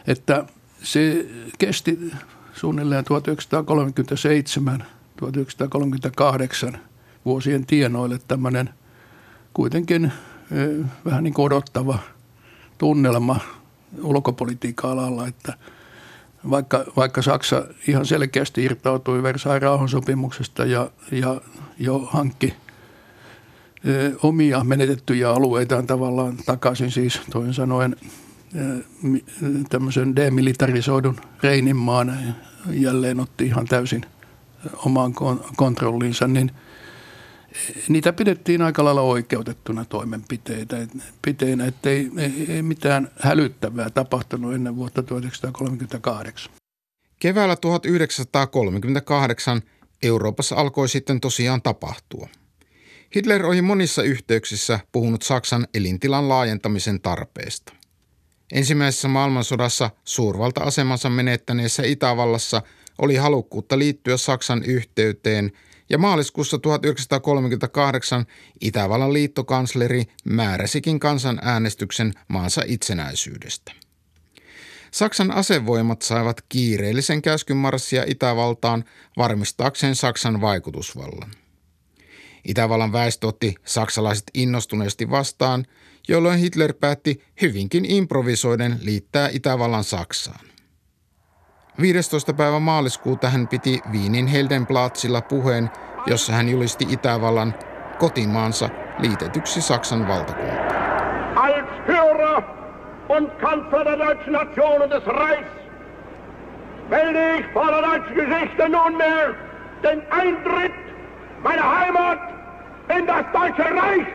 Että 0.07 0.45
se 0.83 1.27
kesti 1.59 2.13
suunnilleen 2.55 3.05
1937-1938 6.73 6.79
vuosien 7.25 7.67
tienoille 7.67 8.19
tämmöinen 8.29 8.71
kuitenkin 9.55 10.13
vähän 11.05 11.25
niin 11.25 11.35
kuin 11.35 11.47
odottava 11.47 11.99
tunnelma 12.79 13.41
ulkopolitiikan 14.03 14.91
alalla, 14.91 15.27
että 15.27 15.55
vaikka, 16.51 16.85
vaikka 16.97 17.23
Saksa 17.23 17.65
ihan 17.89 18.07
selkeästi 18.07 18.65
irtautui 18.65 19.23
Versailles 19.23 19.63
rauhansopimuksesta 19.63 20.65
ja, 20.65 20.91
ja 21.13 21.41
jo 21.79 21.99
hankki 21.99 22.55
omia 24.23 24.65
menetettyjä 24.65 25.31
alueitaan 25.31 25.87
tavallaan 25.87 26.37
takaisin 26.47 26.91
siis 26.91 27.21
toisin 27.31 27.55
sanoen– 27.55 27.97
tämmöisen 29.69 30.17
demilitarisoidun 30.17 31.17
Reininmaan 31.43 32.19
jälleen 32.71 33.21
otti 33.21 33.47
ihan 33.47 33.67
täysin 33.67 34.03
omaan 34.77 35.15
kontrolliinsa, 35.57 36.29
niin 36.29 36.51
niitä 37.89 38.13
pidettiin 38.13 38.63
aika 38.63 38.85
lailla 38.85 39.01
oikeutettuna 39.01 39.85
toimenpiteitä, 39.85 40.77
piteinä, 41.23 41.67
että 41.67 41.91
ei, 41.91 42.11
ei, 42.19 42.47
ei 42.49 42.63
mitään 42.63 43.11
hälyttävää 43.21 43.91
tapahtunut 43.91 44.55
ennen 44.55 44.77
vuotta 44.77 45.03
1938. 45.03 46.53
Keväällä 47.21 47.57
1938 47.57 49.63
Euroopassa 50.03 50.57
alkoi 50.57 50.89
sitten 50.89 51.21
tosiaan 51.21 51.63
tapahtua. 51.63 52.29
Hitler 53.17 53.47
oli 53.47 53.63
monissa 53.63 54.03
yhteyksissä 54.03 54.81
puhunut 54.93 55.23
Saksan 55.23 55.69
elintilan 55.75 56.29
laajentamisen 56.29 57.01
tarpeesta. 57.01 57.73
Ensimmäisessä 58.53 59.09
maailmansodassa 59.09 59.91
suurvalta-asemansa 60.05 61.11
menettäneessä 61.11 61.83
Itävallassa 61.83 62.63
oli 62.99 63.17
halukkuutta 63.17 63.79
liittyä 63.79 64.17
Saksan 64.17 64.65
yhteyteen 64.65 65.53
ja 65.91 65.99
maaliskuussa 65.99 66.59
1938 66.59 68.27
Itävallan 68.61 69.13
liittokansleri 69.13 70.05
määräsikin 70.25 71.01
kansanäänestyksen 71.01 72.15
maansa 72.29 72.63
itsenäisyydestä. 72.67 73.73
Saksan 74.91 75.31
asevoimat 75.31 76.03
saivat 76.03 76.43
kiireellisen 76.49 77.23
käskyn 77.23 77.57
marssia 77.57 78.05
Itävaltaan 78.07 78.85
varmistaakseen 79.17 79.95
Saksan 79.95 80.41
vaikutusvallan. 80.41 81.31
Itävallan 82.45 82.93
väestö 82.93 83.27
otti 83.27 83.55
saksalaiset 83.65 84.31
innostuneesti 84.35 85.11
vastaan– 85.11 85.67
jolloin 86.09 86.39
Hitler 86.39 86.73
päätti 86.73 87.25
hyvinkin 87.43 87.85
improvisoiden 87.85 88.79
liittää 88.83 89.29
Itävallan 89.33 89.85
Saksaan. 89.85 90.47
15. 91.81 92.35
päivä 92.35 92.59
maaliskuuta 92.59 93.31
hän 93.31 93.49
piti 93.49 93.81
Viinin 93.93 94.27
Heldenplatzilla 94.27 95.21
puheen, 95.21 95.71
jossa 96.07 96.33
hän 96.33 96.49
julisti 96.49 96.87
Itävallan 96.89 97.55
kotimaansa 97.99 98.69
liitetyksi 98.99 99.61
Saksan 99.61 100.09
valtakuntaan. 100.09 100.69
Als 101.37 101.67
Führer 101.87 102.43
und 103.09 103.31
Kanzler 103.41 103.85
der 103.85 103.99
deutschen 103.99 104.33
Nation 104.33 104.83
und 104.83 104.91
des 104.91 105.07
Reichs 105.07 105.53
melde 106.91 107.37
ich 107.39 107.47
vor 107.55 107.67
der 107.67 107.83
deutschen 107.83 108.15
Geschichte 108.15 108.69
nunmehr 108.69 109.35
den 109.83 110.03
Eintritt 110.11 110.75
meiner 111.43 111.79
Heimat 111.79 112.19
in 112.99 113.07
das 113.07 113.27
Deutsche 113.33 113.81
Reich. 113.81 114.09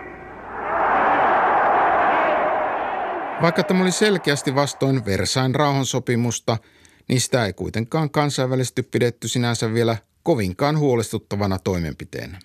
Vaikka 3.42 3.64
tämä 3.64 3.82
oli 3.82 3.92
selkeästi 3.92 4.56
vastoin 4.56 5.06
Versain 5.06 5.56
rauhansopimusta, 5.56 6.58
niin 7.08 7.22
sitä 7.22 7.46
ei 7.46 7.54
kuitenkaan 7.54 8.10
kansainvälisesti 8.10 8.84
pidetty 8.84 9.28
sinänsä 9.28 9.74
vielä 9.74 9.98
kovinkaan 10.24 10.78
huolestuttavana 10.78 11.60
toimenpiteenä. 11.60 12.40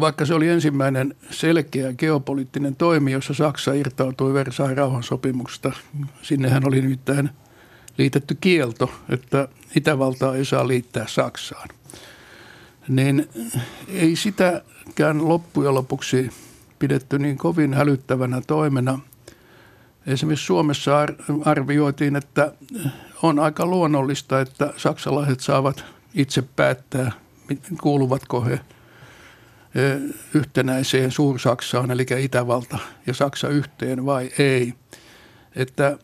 Vaikka 0.00 0.26
se 0.26 0.34
oli 0.34 0.48
ensimmäinen 0.48 1.14
selkeä 1.30 1.92
geopoliittinen 1.92 2.76
toimi, 2.76 3.12
jossa 3.12 3.34
Saksa 3.34 3.72
irtautui 3.72 4.34
Versain 4.34 4.76
rauhansopimuksesta, 4.76 5.72
sinnehän 6.22 6.66
oli 6.66 6.80
nimittäin 6.80 7.30
liitetty 7.98 8.36
kielto, 8.40 8.90
että 9.08 9.48
Itävaltaa 9.76 10.36
ei 10.36 10.44
saa 10.44 10.68
liittää 10.68 11.06
Saksaan. 11.08 11.68
Niin 12.88 13.28
ei 13.88 14.16
sitäkään 14.16 15.28
loppujen 15.28 15.74
lopuksi 15.74 16.30
pidetty 16.78 17.18
niin 17.18 17.38
kovin 17.38 17.74
hälyttävänä 17.74 18.40
toimena– 18.46 18.98
Esimerkiksi 20.06 20.46
Suomessa 20.46 20.98
arvioitiin, 21.44 22.16
että 22.16 22.52
on 23.24 23.38
aika 23.38 23.66
luonnollista, 23.66 24.40
että 24.40 24.72
saksalaiset 24.76 25.40
saavat 25.40 25.84
itse 26.14 26.42
päättää, 26.42 27.12
kuuluvatko 27.82 28.44
he 28.44 28.60
yhtenäiseen 30.34 31.10
Suur-Saksaan, 31.10 31.90
eli 31.90 32.06
Itävalta 32.18 32.78
ja 33.06 33.14
Saksa 33.14 33.48
yhteen 33.48 34.06
vai 34.06 34.30
ei. 34.38 34.74
Että 35.56 35.98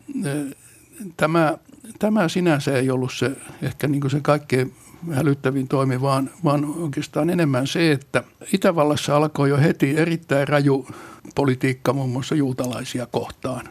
tämä, 1.17 1.57
tämä 1.99 2.27
sinänsä 2.27 2.77
ei 2.77 2.89
ollut 2.89 3.13
se 3.13 3.31
ehkä 3.61 3.87
niin 3.87 4.01
kuin 4.01 4.11
se 4.11 4.19
kaikkein 4.21 4.73
hälyttävin 5.11 5.67
toimi, 5.67 6.01
vaan, 6.01 6.29
vaan 6.43 6.65
oikeastaan 6.65 7.29
enemmän 7.29 7.67
se, 7.67 7.91
että 7.91 8.23
Itävallassa 8.53 9.15
alkoi 9.15 9.49
jo 9.49 9.57
heti 9.57 9.97
erittäin 9.97 10.47
raju 10.47 10.87
politiikka 11.35 11.93
muun 11.93 12.09
muassa 12.09 12.35
juutalaisia 12.35 13.05
kohtaan. 13.05 13.69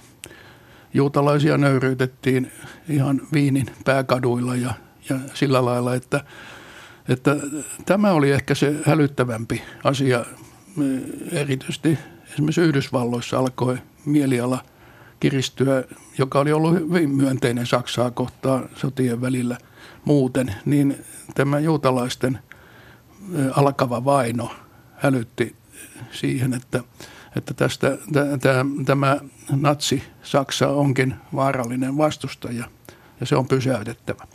Juutalaisia 0.94 1.58
nöyryytettiin 1.58 2.52
ihan 2.88 3.20
Viinin 3.32 3.66
pääkaduilla 3.84 4.56
ja, 4.56 4.74
ja 5.08 5.16
sillä 5.34 5.64
lailla, 5.64 5.94
että, 5.94 6.24
että 7.08 7.36
tämä 7.86 8.12
oli 8.12 8.30
ehkä 8.30 8.54
se 8.54 8.74
hälyttävämpi 8.86 9.62
asia. 9.84 10.24
Erityisesti 11.32 11.98
esimerkiksi 12.32 12.60
Yhdysvalloissa 12.60 13.38
alkoi 13.38 13.78
mieliala 14.04 14.62
kiristyä, 15.20 15.84
joka 16.18 16.40
oli 16.40 16.52
ollut 16.52 16.74
hyvin 16.74 17.10
myönteinen 17.10 17.66
Saksaa 17.66 18.10
kohtaan 18.10 18.68
sotien 18.76 19.20
välillä 19.20 19.58
muuten, 20.04 20.54
niin 20.64 21.04
tämä 21.34 21.58
juutalaisten 21.58 22.38
alkava 23.56 24.04
vaino 24.04 24.50
hälytti 24.96 25.56
siihen, 26.10 26.54
että, 26.54 26.82
että 27.36 27.54
tästä, 27.54 27.98
tämä, 28.40 28.64
tämä 28.84 29.16
natsi-Saksa 29.50 30.68
onkin 30.68 31.14
vaarallinen 31.34 31.98
vastustaja 31.98 32.64
ja 33.20 33.26
se 33.26 33.36
on 33.36 33.48
pysäytettävä. 33.48 34.26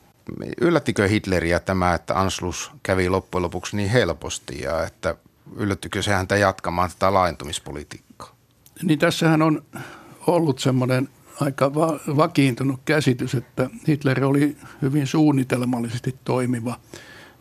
Yllättikö 0.62 1.08
Hitleriä 1.08 1.60
tämä, 1.60 1.94
että 1.94 2.20
Anslus 2.20 2.72
kävi 2.84 3.10
loppujen 3.10 3.44
lopuksi 3.44 3.78
niin 3.78 3.90
helposti 3.90 4.62
ja 4.62 4.84
että 4.84 5.16
yllättikö 5.56 6.02
se 6.02 6.14
häntä 6.14 6.38
jatkamaan 6.38 6.90
tätä 6.90 7.14
laajentumispolitiikkaa? 7.14 8.36
Niin 8.84 9.00
tässähän 9.00 9.42
on 9.42 9.64
ollut 10.28 10.60
semmoinen 10.60 11.10
aika 11.42 11.76
va- 11.76 12.00
vakiintunut 12.18 12.80
käsitys, 12.86 13.36
että 13.36 13.70
Hitler 13.88 14.26
oli 14.26 14.58
hyvin 14.82 15.08
suunnitelmallisesti 15.08 16.16
toimiva 16.24 16.80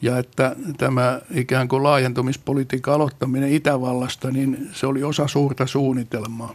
ja 0.05 0.19
että 0.19 0.57
tämä 0.79 1.21
ikään 1.31 1.69
kuin 1.69 1.83
laajentumispolitiikan 1.83 2.95
aloittaminen 2.95 3.53
Itävallasta, 3.53 4.31
niin 4.31 4.71
se 4.73 4.87
oli 4.87 5.03
osa 5.03 5.29
suurta 5.29 5.67
suunnitelmaa. 5.67 6.55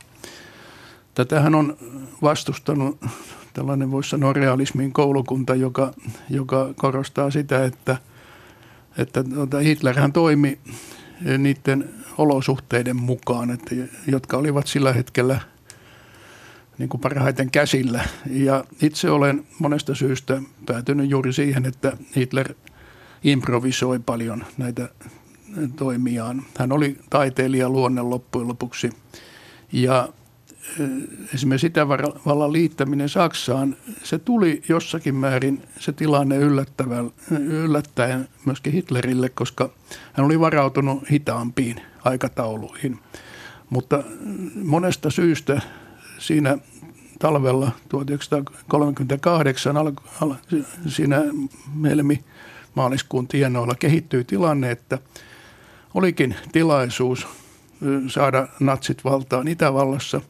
Tätähän 1.15 1.55
on 1.55 1.77
vastustanut 2.21 3.05
tällainen 3.53 3.91
voisi 3.91 4.09
sanoa 4.09 4.33
realismin 4.33 4.93
koulukunta, 4.93 5.55
joka, 5.55 5.93
joka 6.29 6.73
korostaa 6.75 7.31
sitä, 7.31 7.65
että, 7.65 7.97
että 8.97 9.23
tuota, 9.23 9.59
Hitlerhän 9.59 10.13
toimi 10.13 10.59
niiden 11.37 11.89
olosuhteiden 12.17 12.95
mukaan, 12.95 13.51
että, 13.51 13.75
jotka 14.07 14.37
olivat 14.37 14.67
sillä 14.67 14.93
hetkellä– 14.93 15.39
niin 16.79 16.89
kuin 16.89 17.01
parhaiten 17.01 17.51
käsillä. 17.51 18.03
Ja 18.31 18.63
itse 18.81 19.09
olen 19.09 19.45
monesta 19.59 19.95
syystä 19.95 20.41
päätynyt 20.65 21.09
juuri 21.09 21.33
siihen, 21.33 21.65
että 21.65 21.97
Hitler 22.15 22.53
improvisoi 23.23 23.99
paljon 23.99 24.45
näitä 24.57 24.89
toimiaan. 25.75 26.43
Hän 26.59 26.71
oli 26.71 26.97
taiteilija 27.09 27.69
luonne 27.69 28.01
loppujen 28.01 28.47
lopuksi. 28.47 28.89
Ja 29.71 30.09
esimerkiksi 31.33 31.67
Itävallan 31.67 32.53
liittäminen 32.53 33.09
Saksaan, 33.09 33.75
se 34.03 34.19
tuli 34.19 34.61
jossakin 34.69 35.15
määrin 35.15 35.61
se 35.79 35.91
tilanne 35.91 36.37
yllättäen 37.39 38.27
myöskin 38.45 38.73
Hitlerille, 38.73 39.29
koska 39.29 39.69
hän 40.13 40.25
oli 40.25 40.39
varautunut 40.39 41.11
hitaampiin 41.11 41.81
aikatauluihin. 42.03 42.99
Mutta 43.69 44.03
monesta 44.63 45.09
syystä 45.09 45.61
siinä 46.17 46.57
talvella 47.19 47.71
1938 47.89 49.77
al, 49.77 49.91
al, 50.21 50.33
siinä 50.87 51.21
helmi 51.83 52.23
maaliskuun 52.79 53.27
tienoilla 53.27 53.75
kehittyi 53.79 54.23
tilanne, 54.23 54.71
että 54.71 54.97
olikin 55.93 56.35
tilaisuus 56.51 57.27
saada 58.07 58.47
natsit 58.59 59.03
valtaan 59.03 59.47
Itävallassa. 59.47 60.21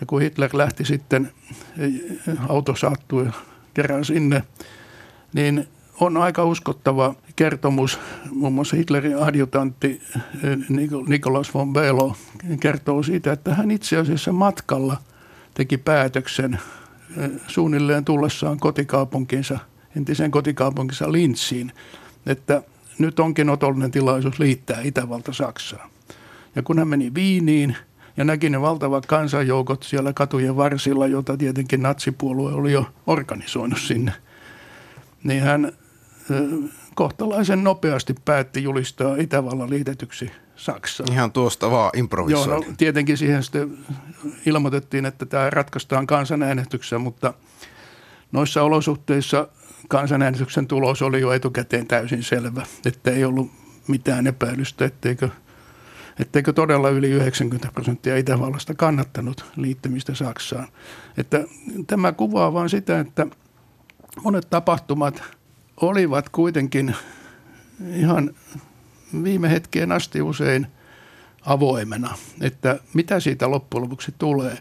Ja 0.00 0.06
kun 0.06 0.22
Hitler 0.22 0.50
lähti 0.52 0.84
sitten, 0.84 1.32
auto 2.48 2.76
saattui 2.76 3.30
kerran 3.74 4.04
sinne, 4.04 4.42
niin 5.32 5.68
on 6.00 6.16
aika 6.16 6.44
uskottava 6.44 7.14
kertomus. 7.36 7.98
Muun 8.30 8.52
muassa 8.52 8.76
Hitlerin 8.76 9.18
adjutantti 9.18 10.02
Nikolaus 11.08 11.54
von 11.54 11.72
Belo 11.72 12.16
kertoo 12.60 13.02
siitä, 13.02 13.32
että 13.32 13.54
hän 13.54 13.70
itse 13.70 13.96
asiassa 13.96 14.32
matkalla– 14.32 14.96
teki 15.54 15.78
päätöksen 15.78 16.60
suunnilleen 17.46 18.04
tullessaan 18.04 18.60
kotikaupunkinsa, 18.60 19.58
entisen 19.96 20.30
kotikaupunkinsa 20.30 21.12
Lintsiin, 21.12 21.72
että 22.26 22.62
nyt 22.98 23.20
onkin 23.20 23.50
otollinen 23.50 23.90
tilaisuus 23.90 24.38
liittää 24.38 24.80
Itävalta 24.84 25.32
Saksaan. 25.32 25.90
Ja 26.56 26.62
kun 26.62 26.78
hän 26.78 26.88
meni 26.88 27.14
Viiniin 27.14 27.76
ja 28.16 28.24
näki 28.24 28.50
ne 28.50 28.60
valtavat 28.60 29.06
kansanjoukot 29.06 29.82
siellä 29.82 30.12
katujen 30.12 30.56
varsilla, 30.56 31.06
jota 31.06 31.36
tietenkin 31.36 31.82
natsipuolue 31.82 32.52
oli 32.52 32.72
jo 32.72 32.86
organisoinut 33.06 33.78
sinne, 33.80 34.12
niin 35.24 35.42
hän 35.42 35.72
kohtalaisen 36.94 37.64
nopeasti 37.64 38.14
päätti 38.24 38.62
julistaa 38.62 39.16
Itävallan 39.16 39.70
liitetyksi 39.70 40.30
Saksaan. 40.56 41.12
Ihan 41.12 41.32
tuosta 41.32 41.70
vaan 41.70 41.90
improvisoida. 41.96 42.52
Joo, 42.52 42.64
no, 42.68 42.74
tietenkin 42.78 43.16
siihen 43.16 43.42
sitten 43.42 43.78
ilmoitettiin, 44.46 45.06
että 45.06 45.26
tämä 45.26 45.50
ratkaistaan 45.50 46.06
kansanäänestyksessä, 46.06 46.98
mutta 46.98 47.34
noissa 48.32 48.62
olosuhteissa 48.62 49.48
kansanäänestyksen 49.88 50.66
tulos 50.66 51.02
oli 51.02 51.20
jo 51.20 51.32
etukäteen 51.32 51.86
täysin 51.86 52.22
selvä, 52.22 52.66
että 52.86 53.10
ei 53.10 53.24
ollut 53.24 53.50
mitään 53.88 54.26
epäilystä, 54.26 54.84
etteikö, 54.84 55.28
etteikö 56.18 56.52
todella 56.52 56.88
yli 56.88 57.10
90 57.10 57.68
prosenttia 57.74 58.16
Itävallasta 58.16 58.74
kannattanut 58.74 59.44
liittymistä 59.56 60.14
Saksaan. 60.14 60.68
Että 61.16 61.44
tämä 61.86 62.12
kuvaa 62.12 62.52
vain 62.52 62.70
sitä, 62.70 63.00
että 63.00 63.26
monet 64.24 64.50
tapahtumat 64.50 65.22
olivat 65.80 66.28
kuitenkin 66.28 66.96
ihan 67.94 68.34
viime 69.24 69.50
hetkeen 69.50 69.92
asti 69.92 70.22
usein 70.22 70.66
avoimena, 71.46 72.18
että 72.40 72.78
mitä 72.94 73.20
siitä 73.20 73.50
loppujen 73.50 73.82
lopuksi 73.82 74.14
tulee. 74.18 74.58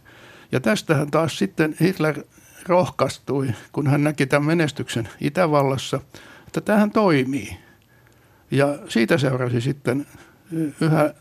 Ja 0.52 0.60
tästähän 0.60 1.12
taas 1.12 1.38
sitten 1.38 1.76
Hitler 1.82 2.24
rohkaistui, 2.68 3.48
kun 3.72 3.88
hän 3.88 4.04
näki 4.04 4.26
tämän 4.26 4.48
menestyksen 4.48 5.10
Itävallassa, 5.22 6.00
että 6.48 6.62
tähän 6.62 6.92
toimii. 6.92 7.58
Ja 8.52 8.80
siitä 8.90 9.18
seurasi 9.18 9.62
sitten 9.62 10.06
yhä 10.82 11.14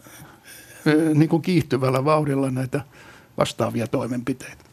niin 1.14 1.28
kuin 1.28 1.42
kiihtyvällä 1.42 2.04
vauhdilla 2.04 2.50
näitä 2.50 2.80
vastaavia 3.38 3.86
toimenpiteitä. 3.86 4.64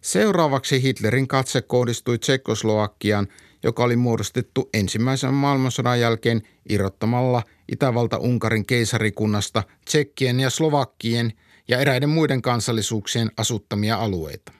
Seuraavaksi 0.00 0.82
Hitlerin 0.82 1.28
katse 1.28 1.62
kohdistui 1.62 2.18
Tsekoslovakian 2.18 3.28
joka 3.62 3.84
oli 3.84 3.96
muodostettu 3.96 4.68
ensimmäisen 4.74 5.34
maailmansodan 5.34 6.00
jälkeen 6.00 6.42
irrottamalla 6.68 7.42
Itävalta-Unkarin 7.72 8.66
keisarikunnasta 8.66 9.62
Tsekkien 9.84 10.40
ja 10.40 10.50
Slovakkien 10.50 11.32
ja 11.68 11.78
eräiden 11.78 12.08
muiden 12.08 12.42
kansallisuuksien 12.42 13.30
asuttamia 13.36 13.96
alueita. 13.96 14.52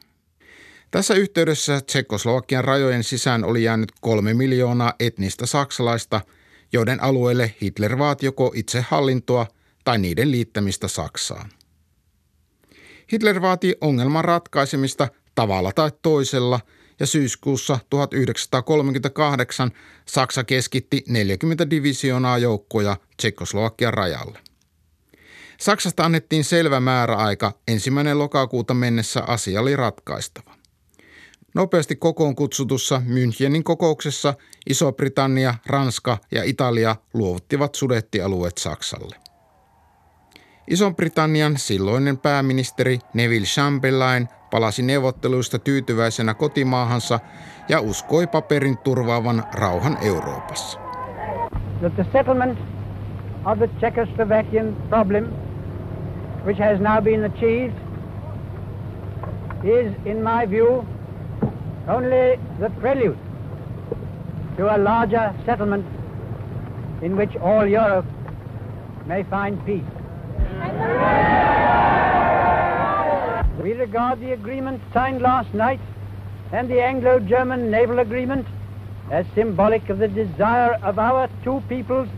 Tässä 0.90 1.14
yhteydessä 1.14 1.80
Tsekoslovakian 1.80 2.64
rajojen 2.64 3.04
sisään 3.04 3.44
oli 3.44 3.62
jäänyt 3.62 3.92
kolme 4.00 4.34
miljoonaa 4.34 4.94
etnistä 5.00 5.46
saksalaista, 5.46 6.20
joiden 6.72 7.02
alueelle 7.02 7.54
Hitler 7.62 7.98
vaati 7.98 8.26
joko 8.26 8.52
itsehallintoa 8.54 9.46
tai 9.84 9.98
niiden 9.98 10.30
liittämistä 10.30 10.88
Saksaan. 10.88 11.50
Hitler 13.12 13.42
vaati 13.42 13.76
ongelman 13.80 14.24
ratkaisemista 14.24 15.08
tavalla 15.34 15.72
tai 15.72 15.90
toisella– 16.02 16.60
ja 17.00 17.06
syyskuussa 17.06 17.78
1938 17.90 19.70
Saksa 20.06 20.44
keskitti 20.44 21.04
40 21.08 21.70
divisioonaa 21.70 22.38
joukkoja 22.38 22.96
Tsekoslovakian 23.16 23.94
rajalle. 23.94 24.38
Saksasta 25.60 26.04
annettiin 26.04 26.44
selvä 26.44 26.80
määräaika, 26.80 27.52
ensimmäinen 27.68 28.18
lokakuuta 28.18 28.74
mennessä 28.74 29.22
asia 29.26 29.60
oli 29.60 29.76
ratkaistava. 29.76 30.49
Nopeasti 31.54 31.96
kokoon 31.96 32.36
kutsutussa 32.36 33.02
Münchenin 33.06 33.64
kokouksessa 33.64 34.34
Iso-Britannia, 34.66 35.54
Ranska 35.66 36.18
ja 36.30 36.44
Italia 36.44 36.96
luovuttivat 37.14 37.74
sudettialueet 37.74 38.58
Saksalle. 38.58 39.16
Ison-Britannian 40.68 41.58
silloinen 41.58 42.18
pääministeri 42.18 42.98
Neville 43.14 43.46
Chamberlain 43.46 44.28
palasi 44.50 44.82
neuvotteluista 44.82 45.58
tyytyväisenä 45.58 46.34
kotimaahansa 46.34 47.20
ja 47.68 47.80
uskoi 47.80 48.26
paperin 48.26 48.78
turvaavan 48.78 49.44
rauhan 49.54 49.98
Euroopassa. 50.02 50.78
That 51.80 51.94
the 51.94 52.06
settlement 52.12 52.58
of 53.44 53.58
the 53.58 53.68
Czechoslovakian 53.80 54.76
problem, 54.88 55.24
which 56.44 56.60
has 56.60 56.80
now 56.80 57.04
been 57.04 57.24
achieved, 57.24 57.76
is, 59.64 59.92
in 60.04 60.16
my 60.16 60.50
view, 60.50 60.84
only 61.88 62.38
the 62.60 62.70
prelude 62.80 63.18
to 64.56 64.74
a 64.74 64.78
larger 64.78 65.34
settlement 65.46 65.86
in 67.02 67.16
which 67.16 67.36
all 67.36 67.66
Europe 67.66 68.06
may 69.06 69.22
find 69.24 69.64
peace. 69.66 69.90
We 73.62 73.72
regard 73.72 74.20
the 74.20 74.32
agreement 74.32 74.80
signed 74.94 75.22
last 75.22 75.54
night 75.54 75.80
and 76.52 76.68
the 76.68 76.82
Anglo-German 76.82 77.70
naval 77.70 77.98
agreement 77.98 78.46
as 79.10 79.26
symbolic 79.34 79.88
of 79.90 79.98
the 79.98 80.08
desire 80.08 80.78
of 80.82 80.98
our 80.98 81.28
two 81.44 81.62
peoples 81.68 82.08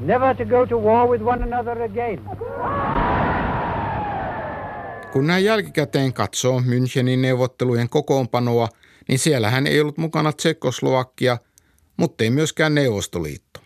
never 0.00 0.34
to 0.34 0.44
go 0.44 0.64
to 0.66 0.76
war 0.78 1.06
with 1.06 1.22
one 1.22 1.42
another 1.42 1.82
again. 1.82 2.20
Kun 5.12 5.26
näin 5.26 5.44
jälkikäteen 5.44 6.12
katsoo 6.12 6.60
Münchenin 6.60 7.22
neuvottelujen 7.22 7.88
kokoonpanoa, 7.88 8.68
niin 9.10 9.18
siellähän 9.18 9.66
ei 9.66 9.80
ollut 9.80 9.98
mukana 9.98 10.32
Tsekkoslovakia, 10.32 11.38
mutta 11.96 12.24
ei 12.24 12.30
myöskään 12.30 12.74
Neuvostoliitto. 12.74 13.60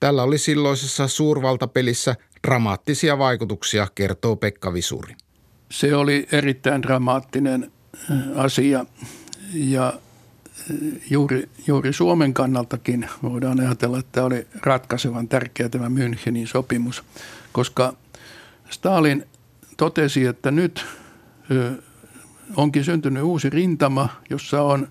Tällä 0.00 0.22
oli 0.22 0.38
silloisessa 0.38 1.08
suurvaltapelissä 1.08 2.16
dramaattisia 2.46 3.18
vaikutuksia, 3.18 3.88
kertoo 3.94 4.36
Pekka 4.36 4.72
Visuri. 4.72 5.14
Se 5.70 5.96
oli 5.96 6.26
erittäin 6.32 6.82
dramaattinen 6.82 7.72
äh, 8.10 8.18
asia 8.36 8.86
ja 9.54 9.86
äh, 9.88 10.76
juuri, 11.10 11.48
juuri 11.66 11.92
Suomen 11.92 12.34
kannaltakin 12.34 13.08
voidaan 13.22 13.60
ajatella, 13.60 13.98
että 13.98 14.24
oli 14.24 14.46
ratkaisevan 14.62 15.28
tärkeä 15.28 15.68
tämä 15.68 15.88
Münchenin 15.88 16.46
sopimus, 16.46 17.04
koska 17.52 17.92
Stalin 18.70 19.24
totesi, 19.76 20.26
että 20.26 20.50
nyt 20.50 20.86
onkin 22.56 22.84
syntynyt 22.84 23.22
uusi 23.22 23.50
rintama, 23.50 24.08
jossa 24.30 24.62
on 24.62 24.88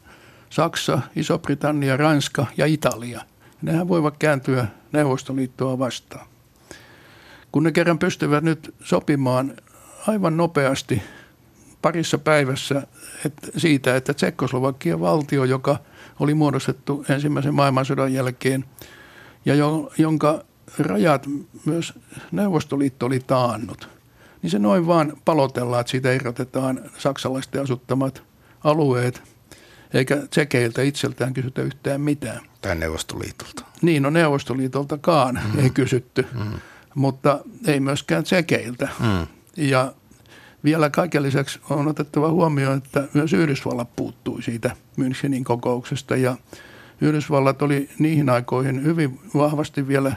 Saksa, 0.50 1.02
Iso-Britannia, 1.16 1.98
Ranska 1.98 2.46
ja 2.58 2.66
Italia. 2.66 3.22
Nehän 3.62 3.88
voivat 3.88 4.18
kääntyä 4.18 4.68
Neuvostoliittoa 4.92 5.80
vastaan. 5.80 6.28
Kun 7.52 7.64
ne 7.64 7.72
kerran 7.72 8.00
pystyvät 8.00 8.44
nyt 8.44 8.76
sopimaan 8.84 9.54
aivan 10.08 10.38
nopeasti 10.38 11.02
parissa 11.82 12.18
päivässä 12.18 12.88
että 13.26 13.48
siitä, 13.58 13.96
että 13.96 14.14
Tsekkoslovakian 14.14 15.00
valtio, 15.00 15.44
joka 15.44 15.78
oli 16.20 16.34
muodostettu 16.34 17.06
ensimmäisen 17.10 17.54
maailmansodan 17.54 18.14
jälkeen 18.14 18.66
ja 19.46 19.56
jo, 19.56 19.92
jonka 19.98 20.44
rajat 20.80 21.28
myös 21.66 21.94
Neuvostoliitto 22.32 23.06
oli 23.06 23.20
taannut, 23.20 23.90
niin 24.44 24.52
se 24.52 24.60
noin 24.60 24.88
vaan 24.88 25.14
palotellaan, 25.26 25.82
että 25.82 25.92
siitä 25.92 26.12
irrotetaan 26.12 26.80
saksalaisten 26.98 27.62
asuttamat 27.62 28.24
alueet, 28.64 29.22
eikä 29.94 30.18
tsekeiltä 30.30 30.82
itseltään 30.82 31.34
kysytä 31.34 31.62
yhtään 31.62 32.02
mitään. 32.02 32.42
Tai 32.62 32.76
Neuvostoliitolta. 32.76 33.66
Niin, 33.82 34.04
no 34.04 34.10
Neuvostoliitoltakaan 34.10 35.40
mm. 35.54 35.60
ei 35.60 35.70
kysytty, 35.70 36.26
mm. 36.34 36.60
mutta 36.96 37.40
ei 37.68 37.80
myöskään 37.80 38.24
tsekeiltä. 38.24 38.88
Mm. 39.00 39.28
Ja 39.58 39.94
vielä 40.64 40.90
kaiken 40.90 41.24
lisäksi 41.24 41.60
on 41.70 41.88
otettava 41.88 42.32
huomioon, 42.32 42.78
että 42.78 43.08
myös 43.14 43.34
Yhdysvallat 43.34 43.96
puuttui 43.96 44.44
siitä 44.44 44.76
Münchenin 45.00 45.44
kokouksesta 45.44 46.16
ja 46.16 46.38
Yhdysvallat 47.02 47.62
oli 47.62 47.90
niihin 48.00 48.30
aikoihin 48.30 48.84
hyvin 48.84 49.20
vahvasti 49.36 49.88
vielä 49.88 50.16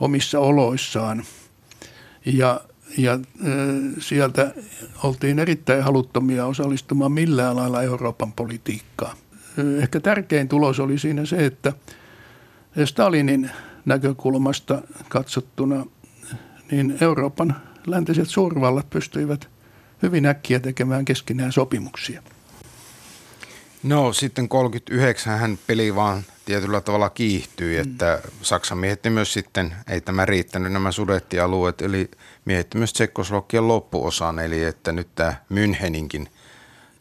omissa 0.00 0.40
oloissaan. 0.40 1.22
Ja 2.26 2.60
ja 2.98 3.18
sieltä 3.98 4.54
oltiin 5.02 5.38
erittäin 5.38 5.82
haluttomia 5.82 6.46
osallistumaan 6.46 7.12
millään 7.12 7.56
lailla 7.56 7.82
Euroopan 7.82 8.32
politiikkaan. 8.32 9.16
Ehkä 9.82 10.00
tärkein 10.00 10.48
tulos 10.48 10.80
oli 10.80 10.98
siinä 10.98 11.24
se, 11.24 11.46
että 11.46 11.72
Stalinin 12.84 13.50
näkökulmasta 13.84 14.82
katsottuna 15.08 15.86
niin 16.70 16.98
Euroopan 17.00 17.56
läntiset 17.86 18.28
suurvallat 18.28 18.90
pystyivät 18.90 19.48
hyvin 20.02 20.26
äkkiä 20.26 20.60
tekemään 20.60 21.04
keskenään 21.04 21.52
sopimuksia. 21.52 22.22
No 23.82 24.12
sitten 24.12 24.48
39 24.48 25.38
hän 25.38 25.58
peli 25.66 25.94
vaan 25.94 26.22
tietyllä 26.44 26.80
tavalla 26.80 27.10
kiihtyi, 27.10 27.76
mm. 27.76 27.82
että 27.82 28.20
Saksa 28.42 28.74
miehitti 28.74 29.10
myös 29.10 29.32
sitten, 29.32 29.74
ei 29.88 30.00
tämä 30.00 30.26
riittänyt 30.26 30.72
nämä 30.72 30.92
sudettialueet, 30.92 31.82
eli 31.82 32.10
miehitti 32.44 32.78
myös 32.78 32.92
Tsekkoslovakian 32.92 33.68
loppuosan, 33.68 34.38
eli 34.38 34.64
että 34.64 34.92
nyt 34.92 35.08
tämä 35.14 35.34
Müncheninkin 35.52 36.28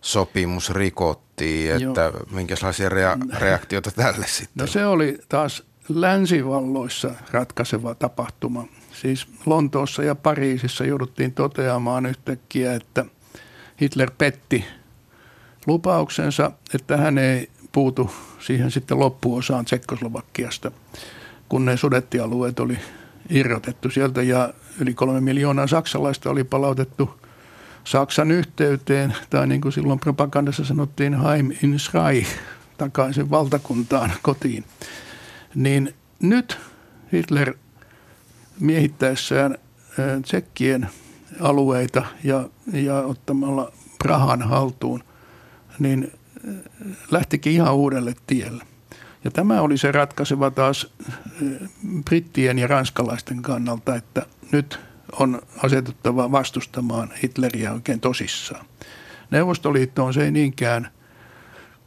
sopimus 0.02 0.70
rikottiin, 0.70 1.72
että 1.72 2.02
Joo. 2.02 2.26
minkälaisia 2.32 2.90
rea- 2.90 3.40
reaktioita 3.40 3.92
tälle 3.92 4.26
sitten? 4.28 4.54
No 4.56 4.68
se 4.68 4.86
oli 4.86 5.20
taas 5.30 5.64
länsivalloissa 5.90 7.12
ratkaiseva 7.32 7.96
tapahtuma. 7.96 8.68
Siis 9.02 9.28
Lontoossa 9.46 10.04
ja 10.04 10.16
Pariisissa 10.16 10.86
jouduttiin 10.86 11.34
toteamaan 11.34 12.06
yhtäkkiä, 12.06 12.74
että 12.74 13.06
Hitler 13.82 14.12
petti 14.18 14.66
lupauksensa, 15.68 16.52
että 16.74 16.98
hän 16.98 17.18
ei 17.18 17.50
puutu 17.72 18.12
siihen 18.40 18.72
sitten 18.72 19.00
loppuosaan 19.00 19.66
Tsekkoslovakiasta, 19.66 20.72
kun 21.50 21.66
ne 21.66 21.78
sudettialueet 21.78 22.60
oli 22.60 22.78
irrotettu 23.30 23.90
sieltä 23.90 24.22
ja 24.22 24.54
yli 24.80 24.94
kolme 24.94 25.22
miljoonaa 25.22 25.68
saksalaista 25.68 26.30
oli 26.30 26.44
palautettu 26.44 27.20
Saksan 27.84 28.32
yhteyteen, 28.32 29.16
tai 29.30 29.48
niin 29.48 29.62
kuin 29.62 29.72
silloin 29.72 30.00
propagandassa 30.00 30.66
sanottiin, 30.66 31.22
Heim 31.22 31.52
in 31.64 31.78
Reich, 31.94 32.30
takaisin 32.78 33.30
valtakuntaan 33.30 34.12
kotiin. 34.22 34.64
Niin 35.56 35.94
nyt 36.20 36.58
Hitler 37.14 37.54
miehittäessään 38.60 39.58
tsekkien 40.22 40.90
alueita 41.40 42.06
ja, 42.24 42.50
ja 42.74 42.98
ottamalla 42.98 43.72
Prahan 44.04 44.42
haltuun, 44.42 45.04
niin 45.80 46.12
lähtikin 47.12 47.54
ihan 47.54 47.76
uudelle 47.76 48.14
tielle. 48.28 48.64
Ja 49.24 49.32
tämä 49.32 49.62
oli 49.62 49.78
se 49.78 49.92
ratkaiseva 49.92 50.52
taas 50.52 50.88
brittien 52.06 52.60
ja 52.60 52.68
ranskalaisten 52.68 53.42
kannalta, 53.42 53.96
että 53.96 54.26
nyt 54.52 54.80
on 55.20 55.42
asetuttava 55.64 56.32
vastustamaan 56.32 57.14
Hitleriä 57.24 57.74
oikein 57.74 58.00
tosissaan. 58.00 58.66
Neuvostoliittoon 59.32 60.14
se 60.14 60.24
ei 60.24 60.32
niinkään 60.32 60.90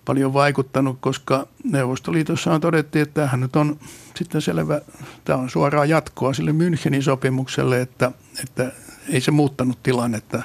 paljon 0.05 0.33
vaikuttanut, 0.33 0.99
koska 1.01 1.47
Neuvostoliitossa 1.65 2.53
on 2.53 2.61
todettiin, 2.61 3.03
että 3.03 3.15
tämähän 3.15 3.41
nyt 3.41 3.57
on 3.57 3.79
sitten 4.17 4.43
selvä, 4.43 4.81
tämä 5.25 5.39
on 5.39 5.51
suoraa 5.51 5.85
jatkoa 5.85 6.33
sille 6.33 6.51
Münchenin 6.51 7.03
sopimukselle, 7.03 7.81
että, 7.81 8.13
että 8.43 8.73
ei 9.09 9.21
se 9.21 9.31
muuttanut 9.31 9.83
tilannetta 9.83 10.43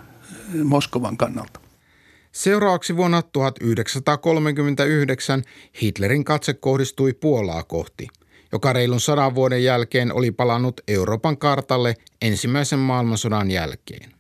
Moskovan 0.64 1.18
kannalta. 1.18 1.65
Seuraavaksi 2.36 2.98
vuonna 2.98 3.22
1939 3.22 5.44
Hitlerin 5.82 6.24
katse 6.24 6.54
kohdistui 6.54 7.14
Puolaa 7.14 7.64
kohti, 7.64 8.08
joka 8.52 8.74
reilun 8.74 9.00
sadan 9.00 9.36
vuoden 9.36 9.64
jälkeen 9.64 10.14
oli 10.14 10.32
palannut 10.32 10.82
Euroopan 10.88 11.38
kartalle 11.38 11.96
ensimmäisen 12.22 12.80
maailmansodan 12.80 13.52
jälkeen. 13.52 14.12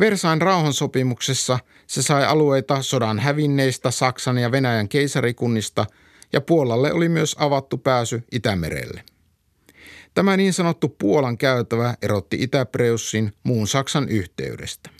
Versain 0.00 0.42
rauhansopimuksessa 0.42 1.58
se 1.86 2.02
sai 2.02 2.24
alueita 2.24 2.82
sodan 2.82 3.18
hävinneistä 3.18 3.90
Saksan 3.90 4.38
ja 4.38 4.52
Venäjän 4.52 4.88
keisarikunnista 4.88 5.86
ja 6.32 6.40
Puolalle 6.40 6.92
oli 6.92 7.08
myös 7.08 7.36
avattu 7.38 7.78
pääsy 7.78 8.22
Itämerelle. 8.32 9.04
Tämä 10.14 10.36
niin 10.36 10.52
sanottu 10.52 10.88
Puolan 10.88 11.38
käytävä 11.38 11.94
erotti 12.02 12.36
Itäpreussin 12.40 13.32
muun 13.42 13.68
Saksan 13.68 14.08
yhteydestä. 14.08 14.99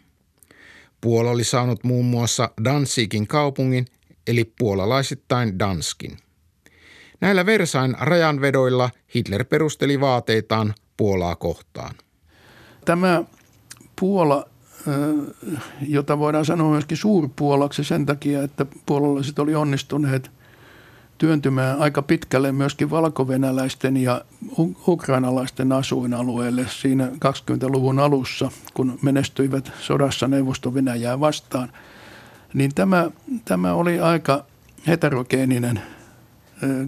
Puola 1.00 1.30
oli 1.30 1.44
saanut 1.44 1.84
muun 1.84 2.04
muassa 2.04 2.50
Danzigin 2.64 3.26
kaupungin, 3.26 3.86
eli 4.26 4.52
puolalaisittain 4.58 5.58
Danskin. 5.58 6.16
Näillä 7.20 7.46
Versain 7.46 7.96
rajanvedoilla 8.00 8.90
Hitler 9.14 9.44
perusteli 9.44 10.00
vaateitaan 10.00 10.74
Puolaa 10.96 11.36
kohtaan. 11.36 11.94
Tämä 12.84 13.24
Puola, 14.00 14.48
jota 15.80 16.18
voidaan 16.18 16.44
sanoa 16.44 16.70
myöskin 16.70 16.96
suurpuolaksi 16.96 17.84
sen 17.84 18.06
takia, 18.06 18.42
että 18.42 18.66
puolalaiset 18.86 19.38
oli 19.38 19.54
onnistuneet– 19.54 20.30
työntymään 21.20 21.78
aika 21.78 22.02
pitkälle 22.02 22.52
myöskin 22.52 22.90
valkovenäläisten 22.90 23.96
ja 23.96 24.24
ukrainalaisten 24.88 25.72
asuinalueelle 25.72 26.66
siinä 26.68 27.06
20-luvun 27.06 27.98
alussa, 27.98 28.50
kun 28.74 28.98
menestyivät 29.02 29.72
sodassa 29.80 30.28
Neuvosto-Venäjää 30.28 31.20
vastaan. 31.20 31.72
Niin 32.54 32.74
tämä, 32.74 33.10
tämä 33.44 33.74
oli 33.74 34.00
aika 34.00 34.44
heterogeeninen 34.86 35.80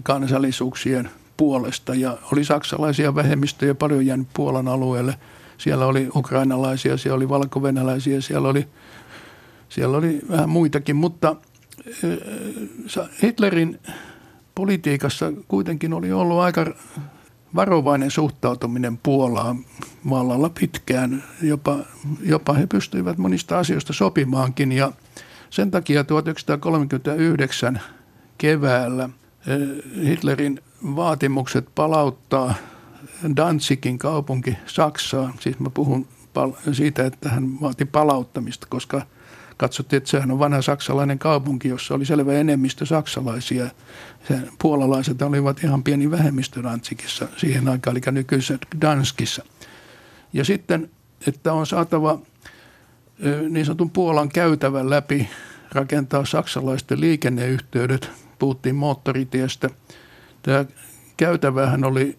kansallisuuksien 0.03 1.09
puolesta 1.37 1.95
ja 1.95 2.17
oli 2.31 2.43
saksalaisia 2.43 3.15
vähemmistöjä 3.15 3.75
paljon 3.75 4.05
jäänyt 4.05 4.27
Puolan 4.33 4.67
alueelle. 4.67 5.15
Siellä 5.57 5.85
oli 5.85 6.09
ukrainalaisia, 6.15 6.97
siellä 6.97 7.17
oli 7.17 7.29
valkovenäläisiä, 7.29 8.21
siellä 8.21 8.49
oli, 8.49 8.67
siellä 9.69 9.97
oli 9.97 10.21
vähän 10.29 10.49
muitakin, 10.49 10.95
mutta 10.95 11.35
Hitlerin 13.23 13.79
politiikassa 14.55 15.33
kuitenkin 15.47 15.93
oli 15.93 16.11
ollut 16.11 16.39
aika 16.39 16.65
varovainen 17.55 18.11
suhtautuminen 18.11 18.97
Puolaan 18.97 19.65
vallalla 20.09 20.49
pitkään. 20.49 21.23
Jopa, 21.41 21.79
jopa 22.21 22.53
he 22.53 22.67
pystyivät 22.67 23.17
monista 23.17 23.59
asioista 23.59 23.93
sopimaankin 23.93 24.71
ja 24.71 24.91
sen 25.49 25.71
takia 25.71 26.03
1939 26.03 27.81
keväällä 28.37 29.09
eh, 29.47 30.05
Hitlerin 30.05 30.59
vaatimukset 30.95 31.67
palauttaa 31.75 32.53
Danzigin 33.35 33.97
kaupunki 33.97 34.57
Saksaan, 34.65 35.33
siis 35.39 35.59
mä 35.59 35.69
puhun 35.69 36.07
siitä, 36.71 37.05
että 37.05 37.29
hän 37.29 37.61
vaati 37.61 37.85
palauttamista, 37.85 38.67
koska– 38.69 39.01
katsottiin, 39.63 39.97
että 39.97 40.09
sehän 40.09 40.31
on 40.31 40.39
vanha 40.39 40.61
saksalainen 40.61 41.19
kaupunki, 41.19 41.67
jossa 41.67 41.95
oli 41.95 42.05
selvä 42.05 42.33
enemmistö 42.33 42.85
saksalaisia. 42.85 43.67
Se, 44.27 44.39
puolalaiset 44.61 45.21
olivat 45.21 45.63
ihan 45.63 45.83
pieni 45.83 46.11
vähemmistö 46.11 46.61
Rantzikissa 46.61 47.27
siihen 47.37 47.67
aikaan, 47.67 47.97
eli 47.97 48.01
nykyisessä 48.11 48.57
Danskissa. 48.81 49.45
Ja 50.33 50.45
sitten, 50.45 50.89
että 51.27 51.53
on 51.53 51.67
saatava 51.67 52.19
niin 53.49 53.65
sanotun 53.65 53.89
Puolan 53.89 54.29
käytävän 54.29 54.89
läpi 54.89 55.29
rakentaa 55.71 56.25
saksalaisten 56.25 57.01
liikenneyhteydet. 57.01 58.11
Puhuttiin 58.39 58.75
moottoritiestä. 58.75 59.69
Tämä 60.41 60.65
käytävähän 61.17 61.83
oli 61.83 62.17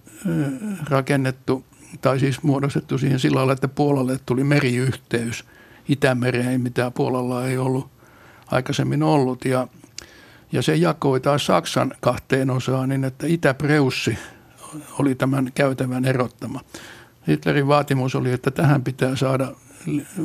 rakennettu 0.90 1.64
tai 2.00 2.20
siis 2.20 2.42
muodostettu 2.42 2.98
siihen 2.98 3.18
sillä 3.18 3.36
lailla, 3.36 3.52
että 3.52 3.68
Puolalle 3.68 4.18
tuli 4.26 4.44
meriyhteys– 4.44 5.44
Itämereen, 5.88 6.60
mitä 6.60 6.90
Puolalla 6.90 7.46
ei 7.46 7.58
ollut 7.58 7.88
aikaisemmin 8.46 9.02
ollut. 9.02 9.44
Ja, 9.44 9.68
ja 10.52 10.62
se 10.62 10.74
jakoi 10.74 11.20
taas 11.20 11.46
Saksan 11.46 11.94
kahteen 12.00 12.50
osaan 12.50 12.88
niin, 12.88 13.04
että 13.04 13.26
Itä-Preussi 13.26 14.18
oli 14.98 15.14
tämän 15.14 15.52
käytävän 15.54 16.04
erottama. 16.04 16.60
Hitlerin 17.28 17.68
vaatimus 17.68 18.14
oli, 18.14 18.32
että 18.32 18.50
tähän 18.50 18.84
pitää 18.84 19.16
saada 19.16 19.52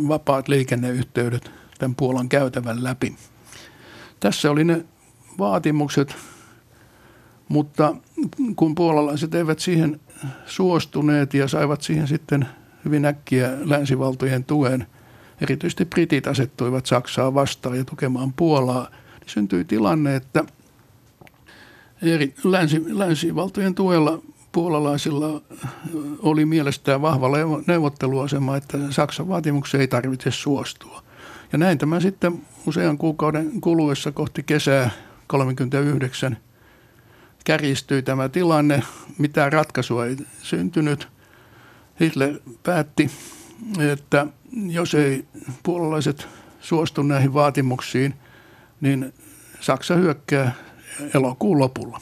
vapaat 0.08 0.48
liikenneyhteydet 0.48 1.52
tämän 1.80 1.96
Puolan 1.96 2.30
käytävän 2.30 2.84
läpi. 2.84 3.16
Tässä 4.20 4.52
oli 4.52 4.64
ne 4.64 4.86
vaatimukset, 5.40 6.16
mutta 7.48 7.96
kun 8.56 8.76
puolalaiset 8.76 9.36
eivät 9.36 9.60
siihen 9.60 10.00
suostuneet 10.46 11.34
ja 11.34 11.48
saivat 11.48 11.82
siihen 11.82 12.08
sitten 12.08 12.48
hyvin 12.86 13.06
äkkiä 13.06 13.50
länsivaltojen 13.66 14.44
tuen– 14.44 14.88
erityisesti 15.42 15.86
britit 15.86 16.28
asettuivat 16.28 16.86
Saksaa 16.86 17.34
vastaan 17.34 17.78
ja 17.78 17.86
tukemaan 17.86 18.34
Puolaa, 18.34 18.88
niin 19.20 19.30
syntyi 19.30 19.66
tilanne, 19.66 20.16
että 20.16 20.44
eri 22.02 22.34
länsi, 22.44 22.84
länsivaltojen 22.88 23.76
tuella 23.76 24.22
puolalaisilla 24.52 25.42
oli 26.20 26.46
mielestään 26.46 27.02
vahva 27.02 27.28
neuvotteluasema, 27.68 28.58
että 28.58 28.78
Saksan 28.90 29.28
vaatimukseen 29.28 29.82
ei 29.82 29.88
tarvitse 29.88 30.32
suostua. 30.32 31.04
Ja 31.52 31.58
näin 31.58 31.78
tämä 31.78 32.00
sitten 32.00 32.42
usean 32.66 32.98
kuukauden 32.98 33.62
kuluessa 33.62 34.12
kohti 34.12 34.44
kesää 34.44 34.90
39 35.28 36.38
kärjistyi 37.46 38.02
tämä 38.02 38.30
tilanne. 38.30 38.84
Mitään 39.18 39.54
ratkaisua 39.54 40.06
ei 40.06 40.18
syntynyt. 40.42 41.08
Hitler 42.02 42.40
päätti, 42.64 43.12
että 43.80 44.28
jos 44.52 44.94
ei 44.96 45.26
puolalaiset 45.64 46.28
suostu 46.60 47.04
näihin 47.04 47.34
vaatimuksiin, 47.34 48.14
niin 48.82 49.14
Saksa 49.60 49.96
hyökkää 49.96 50.56
elokuun 51.16 51.60
lopulla. 51.60 52.02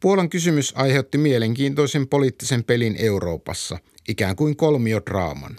Puolan 0.00 0.30
kysymys 0.30 0.72
aiheutti 0.76 1.18
mielenkiintoisen 1.18 2.08
poliittisen 2.08 2.64
pelin 2.64 2.96
Euroopassa, 2.98 3.78
ikään 4.08 4.36
kuin 4.36 4.56
kolmiodraaman. 4.56 5.56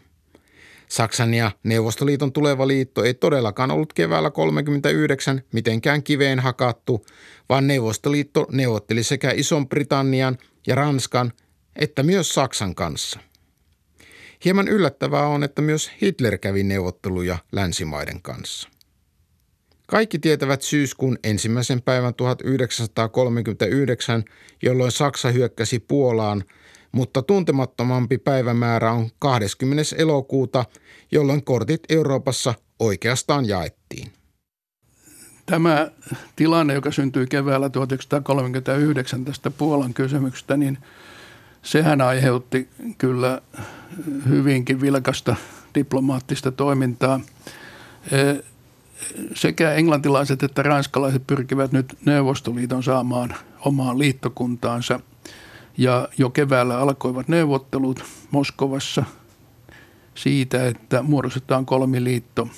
Saksan 0.87 1.33
ja 1.33 1.51
Neuvostoliiton 1.63 2.33
tuleva 2.33 2.67
liitto 2.67 3.03
ei 3.03 3.13
todellakaan 3.13 3.71
ollut 3.71 3.93
keväällä 3.93 4.29
1939 4.29 5.41
mitenkään 5.53 6.03
kiveen 6.03 6.39
hakattu, 6.39 7.05
vaan 7.49 7.67
Neuvostoliitto 7.67 8.47
neuvotteli 8.51 9.03
sekä 9.03 9.31
Ison-Britannian 9.31 10.37
ja 10.67 10.75
Ranskan 10.75 11.33
että 11.77 12.03
myös 12.03 12.33
Saksan 12.33 12.75
kanssa. 12.75 13.19
Hieman 14.45 14.67
yllättävää 14.67 15.27
on, 15.27 15.43
että 15.43 15.61
myös 15.61 15.91
Hitler 16.01 16.37
kävi 16.37 16.63
neuvotteluja 16.63 17.37
länsimaiden 17.51 18.21
kanssa. 18.21 18.69
Kaikki 19.87 20.19
tietävät 20.19 20.61
syyskuun 20.61 21.17
ensimmäisen 21.23 21.81
päivän 21.81 22.13
1939, 22.13 24.23
jolloin 24.61 24.91
Saksa 24.91 25.31
hyökkäsi 25.31 25.79
Puolaan, 25.79 26.43
mutta 26.91 27.21
tuntemattomampi 27.21 28.17
päivämäärä 28.17 28.91
on 28.91 29.09
20. 29.19 29.83
elokuuta, 29.97 30.65
jolloin 31.11 31.43
kortit 31.43 31.81
Euroopassa 31.89 32.53
oikeastaan 32.79 33.47
jaettiin. 33.47 34.11
Tämä 35.45 35.91
tilanne, 36.35 36.73
joka 36.73 36.91
syntyi 36.91 37.27
keväällä 37.27 37.69
1939 37.69 39.25
tästä 39.25 39.51
Puolan 39.51 39.93
kysymyksestä, 39.93 40.57
niin 40.57 40.77
sehän 41.67 42.01
aiheutti 42.01 42.69
kyllä 42.97 43.41
hyvinkin 44.29 44.81
vilkasta 44.81 45.35
diplomaattista 45.75 46.51
toimintaa. 46.51 47.19
E, 48.11 48.17
sekä 49.35 49.73
englantilaiset 49.73 50.43
että 50.43 50.63
ranskalaiset 50.63 51.27
pyrkivät 51.27 51.71
nyt 51.71 51.97
Neuvostoliiton 52.05 52.83
saamaan 52.83 53.35
omaan 53.65 53.99
liittokuntaansa. 53.99 54.99
Ja 55.77 56.07
jo 56.17 56.29
keväällä 56.29 56.79
alkoivat 56.79 57.27
neuvottelut 57.27 58.03
Moskovassa 58.31 59.03
siitä, 60.15 60.67
että 60.67 61.01
muodostetaan 61.01 61.65
kolmiliitto. 61.65 62.49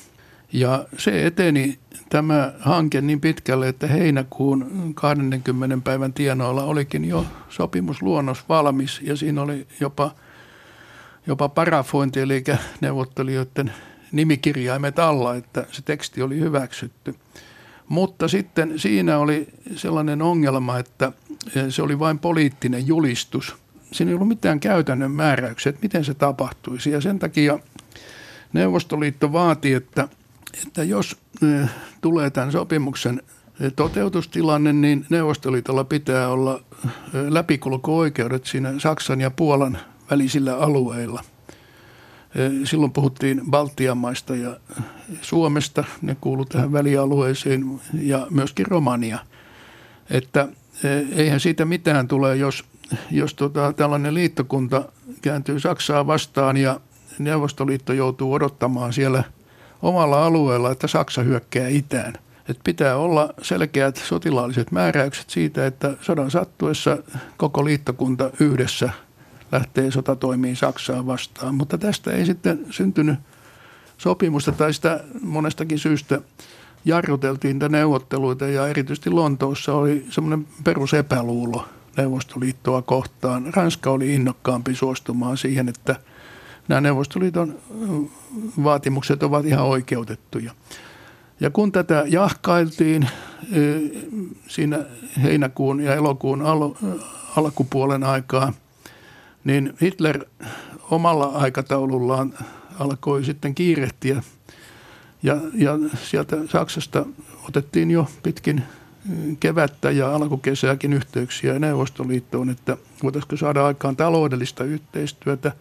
Ja 0.53 0.85
se 0.97 1.25
eteni 1.27 1.79
tämä 2.09 2.53
hanke 2.59 3.01
niin 3.01 3.21
pitkälle, 3.21 3.67
että 3.67 3.87
heinäkuun 3.87 4.91
20. 4.95 5.77
päivän 5.83 6.13
tienoilla 6.13 6.63
olikin 6.63 7.05
jo 7.05 7.25
sopimusluonnos 7.49 8.49
valmis 8.49 9.01
ja 9.03 9.15
siinä 9.15 9.41
oli 9.41 9.67
jopa– 9.79 10.11
jopa 11.29 11.49
parafointi, 11.49 12.19
eli 12.19 12.43
neuvottelijoiden 12.81 13.73
nimikirjaimet 14.11 14.99
alla, 14.99 15.35
että 15.35 15.65
se 15.71 15.81
teksti 15.81 16.21
oli 16.21 16.39
hyväksytty. 16.39 17.15
Mutta 17.87 18.27
sitten 18.27 18.79
siinä 18.79 19.17
oli 19.17 19.47
sellainen 19.75 20.21
ongelma, 20.21 20.77
että 20.79 21.11
se 21.69 21.81
oli 21.81 21.99
vain 21.99 22.19
poliittinen 22.19 22.87
julistus. 22.87 23.55
Siinä 23.91 24.09
ei 24.09 24.15
ollut 24.15 24.27
mitään 24.27 24.59
käytännön 24.59 25.11
määräyksiä, 25.11 25.69
että 25.69 25.81
miten 25.81 26.05
se 26.05 26.13
tapahtuisi. 26.13 26.91
Ja 26.91 27.01
sen 27.01 27.19
takia 27.19 27.59
Neuvostoliitto 28.53 29.31
vaati, 29.33 29.73
että, 29.73 30.07
että 30.67 30.83
jos 30.83 31.17
eh, 31.43 31.69
tulee 32.01 32.29
tämän 32.29 32.51
sopimuksen 32.51 33.21
toteutustilanne, 33.75 34.73
niin 34.73 35.05
Neuvostoliitolla 35.09 35.83
pitää 35.83 36.29
olla 36.29 36.63
eh, 36.85 37.27
läpikulko-oikeudet 37.29 38.45
siinä 38.45 38.73
Saksan 38.77 39.21
ja 39.21 39.31
Puolan 39.31 39.77
välisillä 40.11 40.57
alueilla. 40.57 41.23
Silloin 42.63 42.91
puhuttiin 42.91 43.41
Baltian 43.49 43.97
maista 43.97 44.35
ja 44.35 44.57
Suomesta, 45.21 45.83
ne 46.01 46.17
kuulu 46.21 46.45
tähän 46.45 46.71
välialueeseen 46.71 47.81
ja 47.93 48.27
myöskin 48.29 48.65
Romania. 48.65 49.19
Että 50.09 50.47
eihän 51.15 51.39
siitä 51.39 51.65
mitään 51.65 52.07
tule, 52.07 52.35
jos, 52.35 52.65
jos 53.11 53.33
tota, 53.33 53.73
tällainen 53.73 54.13
liittokunta 54.13 54.91
kääntyy 55.21 55.59
Saksaa 55.59 56.07
vastaan 56.07 56.57
ja 56.57 56.79
Neuvostoliitto 57.19 57.93
joutuu 57.93 58.33
odottamaan 58.33 58.93
siellä 58.93 59.23
omalla 59.81 60.25
alueella, 60.25 60.71
että 60.71 60.87
Saksa 60.87 61.23
hyökkää 61.23 61.67
itään. 61.67 62.13
Et 62.49 62.59
pitää 62.63 62.97
olla 62.97 63.33
selkeät 63.41 63.95
sotilaalliset 63.95 64.71
määräykset 64.71 65.29
siitä, 65.29 65.65
että 65.65 65.93
sodan 66.01 66.31
sattuessa 66.31 66.97
koko 67.37 67.65
liittokunta 67.65 68.29
yhdessä– 68.39 68.89
lähtee 69.51 69.91
sotatoimiin 69.91 70.55
Saksaa 70.55 71.05
vastaan. 71.05 71.55
Mutta 71.55 71.77
tästä 71.77 72.11
ei 72.11 72.25
sitten 72.25 72.65
syntynyt 72.69 73.19
sopimusta 73.97 74.51
tai 74.51 74.73
sitä 74.73 75.03
monestakin 75.21 75.79
syystä 75.79 76.21
jarruteltiin 76.85 77.55
niitä 77.55 77.69
neuvotteluita 77.69 78.45
ja 78.45 78.67
erityisesti 78.67 79.09
Lontoossa 79.09 79.73
oli 79.73 80.05
semmoinen 80.09 80.47
perusepäluulo 80.63 81.65
Neuvostoliittoa 81.97 82.81
kohtaan. 82.81 83.53
Ranska 83.53 83.91
oli 83.91 84.15
innokkaampi 84.15 84.75
suostumaan 84.75 85.37
siihen, 85.37 85.69
että 85.69 85.95
nämä 86.69 86.81
Neuvostoliiton 86.81 87.59
vaatimukset 88.63 89.23
ovat 89.23 89.45
ihan 89.45 89.65
oikeutettuja. 89.65 90.51
Ja 91.39 91.49
kun 91.49 91.71
tätä 91.71 92.03
jahkailtiin 92.07 93.09
siinä 94.47 94.79
heinäkuun 95.23 95.79
ja 95.79 95.95
elokuun 95.95 96.43
alkupuolen 97.35 98.03
aikaa, 98.03 98.53
niin 99.43 99.73
Hitler 99.81 100.25
omalla 100.91 101.25
aikataulullaan 101.25 102.33
alkoi 102.79 103.23
sitten 103.23 103.55
kiirehtiä 103.55 104.23
ja, 105.23 105.37
ja 105.53 105.79
sieltä 106.03 106.37
Saksasta 106.49 107.05
otettiin 107.47 107.91
jo 107.91 108.07
pitkin 108.23 108.63
kevättä 109.39 109.91
ja 109.91 110.15
alkukesääkin 110.15 110.93
yhteyksiä 110.93 111.59
Neuvostoliittoon, 111.59 112.49
että 112.49 112.77
voitaisiinko 113.03 113.37
saada 113.37 113.65
aikaan 113.65 113.95
taloudellista 113.95 114.63
yhteistyötä. 114.63 115.51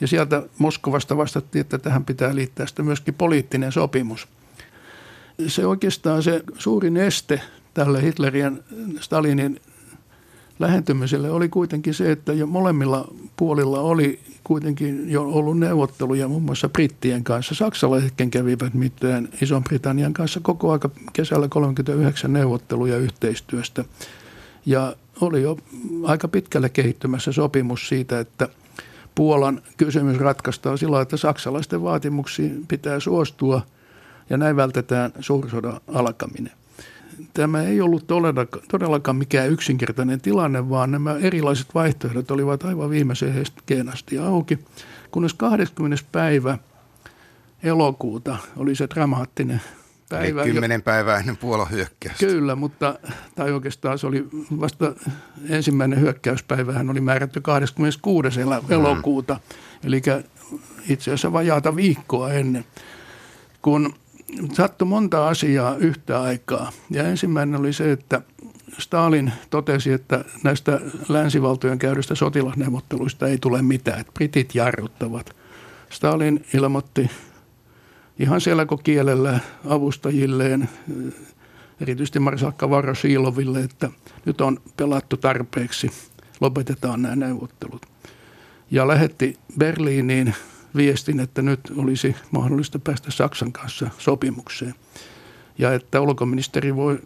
Ja 0.00 0.06
sieltä 0.06 0.42
Moskovasta 0.58 1.16
vastattiin, 1.16 1.60
että 1.60 1.78
tähän 1.78 2.04
pitää 2.04 2.34
liittää 2.34 2.66
sitten 2.66 2.84
myöskin 2.84 3.14
poliittinen 3.14 3.72
sopimus. 3.72 4.28
Se 5.46 5.66
oikeastaan 5.66 6.22
se 6.22 6.42
suurin 6.58 6.96
este 6.96 7.40
tälle 7.74 8.02
Hitlerin 8.02 8.62
Stalinin 9.00 9.60
lähentymiselle 10.58 11.30
oli 11.30 11.48
kuitenkin 11.48 11.94
se, 11.94 12.12
että 12.12 12.32
jo 12.32 12.46
molemmilla 12.46 13.08
puolilla 13.36 13.80
oli 13.80 14.20
kuitenkin 14.44 15.10
jo 15.10 15.22
ollut 15.22 15.58
neuvotteluja 15.58 16.28
muun 16.28 16.42
muassa 16.42 16.68
brittien 16.68 17.24
kanssa. 17.24 17.54
Saksalaisetkin 17.54 18.30
kävivät 18.30 18.74
mitään 18.74 19.28
Ison-Britannian 19.42 20.12
kanssa 20.12 20.40
koko 20.42 20.72
aika 20.72 20.90
kesällä 21.12 21.48
39 21.48 22.32
neuvotteluja 22.32 22.96
yhteistyöstä. 22.96 23.84
Ja 24.66 24.96
oli 25.20 25.42
jo 25.42 25.56
aika 26.04 26.28
pitkälle 26.28 26.68
kehittymässä 26.68 27.32
sopimus 27.32 27.88
siitä, 27.88 28.20
että 28.20 28.48
Puolan 29.14 29.62
kysymys 29.76 30.18
ratkaistaan 30.18 30.78
sillä 30.78 31.00
että 31.00 31.16
saksalaisten 31.16 31.82
vaatimuksiin 31.82 32.66
pitää 32.68 33.00
suostua 33.00 33.62
ja 34.30 34.36
näin 34.36 34.56
vältetään 34.56 35.12
suursodan 35.20 35.80
alkaminen 35.94 36.52
tämä 37.34 37.62
ei 37.62 37.80
ollut 37.80 38.06
todellakaan 38.68 39.16
mikään 39.16 39.50
yksinkertainen 39.50 40.20
tilanne, 40.20 40.68
vaan 40.68 40.90
nämä 40.90 41.16
erilaiset 41.16 41.74
vaihtoehdot 41.74 42.30
olivat 42.30 42.64
aivan 42.64 42.90
viimeiseen 42.90 43.34
hetkeen 43.34 43.88
asti 43.88 44.18
auki. 44.18 44.58
Kunnes 45.10 45.34
20. 45.34 46.04
päivä 46.12 46.58
elokuuta 47.62 48.36
oli 48.56 48.74
se 48.74 48.88
dramaattinen 48.94 49.60
päivä. 50.10 50.42
Eli 50.42 50.52
kymmenen 50.52 50.82
päivää 50.82 51.18
ennen 51.18 51.36
Puolan 51.36 51.70
hyökkäystä. 51.70 52.26
Kyllä, 52.26 52.56
mutta, 52.56 52.98
tai 53.34 53.52
oikeastaan 53.52 53.98
se 53.98 54.06
oli 54.06 54.28
vasta 54.60 54.94
ensimmäinen 55.48 56.00
hyökkäyspäivä, 56.00 56.72
hän 56.72 56.90
oli 56.90 57.00
määrätty 57.00 57.40
26. 57.40 58.44
Mm. 58.44 58.52
elokuuta, 58.68 59.34
mm. 59.34 59.40
eli 59.88 60.02
itse 60.88 61.10
asiassa 61.10 61.32
vajaata 61.32 61.76
viikkoa 61.76 62.32
ennen. 62.32 62.64
Kun 63.62 63.94
sattui 64.52 64.88
monta 64.88 65.28
asiaa 65.28 65.76
yhtä 65.76 66.22
aikaa. 66.22 66.72
Ja 66.90 67.08
ensimmäinen 67.08 67.60
oli 67.60 67.72
se, 67.72 67.92
että 67.92 68.22
Stalin 68.78 69.32
totesi, 69.50 69.92
että 69.92 70.24
näistä 70.44 70.80
länsivaltojen 71.08 71.78
käydystä 71.78 72.14
sotilasneuvotteluista 72.14 73.28
ei 73.28 73.38
tule 73.38 73.62
mitään, 73.62 74.00
että 74.00 74.12
britit 74.12 74.54
jarruttavat. 74.54 75.36
Stalin 75.90 76.44
ilmoitti 76.54 77.10
ihan 78.20 78.40
selkokielellä 78.40 79.40
avustajilleen, 79.68 80.68
erityisesti 81.80 82.18
marsalkka 82.18 82.70
Varro 82.70 82.94
Siiloville, 82.94 83.60
että 83.60 83.90
nyt 84.24 84.40
on 84.40 84.60
pelattu 84.76 85.16
tarpeeksi, 85.16 85.90
lopetetaan 86.40 87.02
nämä 87.02 87.16
neuvottelut. 87.16 87.86
Ja 88.70 88.88
lähetti 88.88 89.36
Berliiniin 89.58 90.34
viestin, 90.76 91.20
että 91.20 91.42
nyt 91.42 91.60
olisi 91.76 92.16
mahdollista 92.30 92.78
päästä 92.78 93.10
Saksan 93.10 93.52
kanssa 93.52 93.90
sopimukseen 93.98 94.74
ja 95.58 95.74
että 95.74 96.00
ulkoministeri 96.00 96.76
voi 96.76 96.98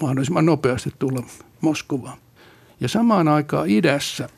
mahdollisimman 0.00 0.46
nopeasti 0.46 0.90
tulla 0.98 1.22
Moskovaan. 1.60 2.18
Ja 2.80 2.88
samaan 2.88 3.28
aikaan 3.28 3.68
idässä 3.68 4.28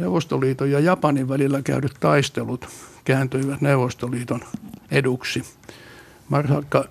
Neuvostoliiton 0.00 0.70
ja 0.70 0.80
Japanin 0.80 1.28
välillä 1.28 1.62
käydyt 1.62 1.94
taistelut 2.00 2.68
kääntyivät 3.04 3.60
Neuvostoliiton 3.60 4.40
eduksi. 4.90 5.42
Marsalkka, 6.28 6.84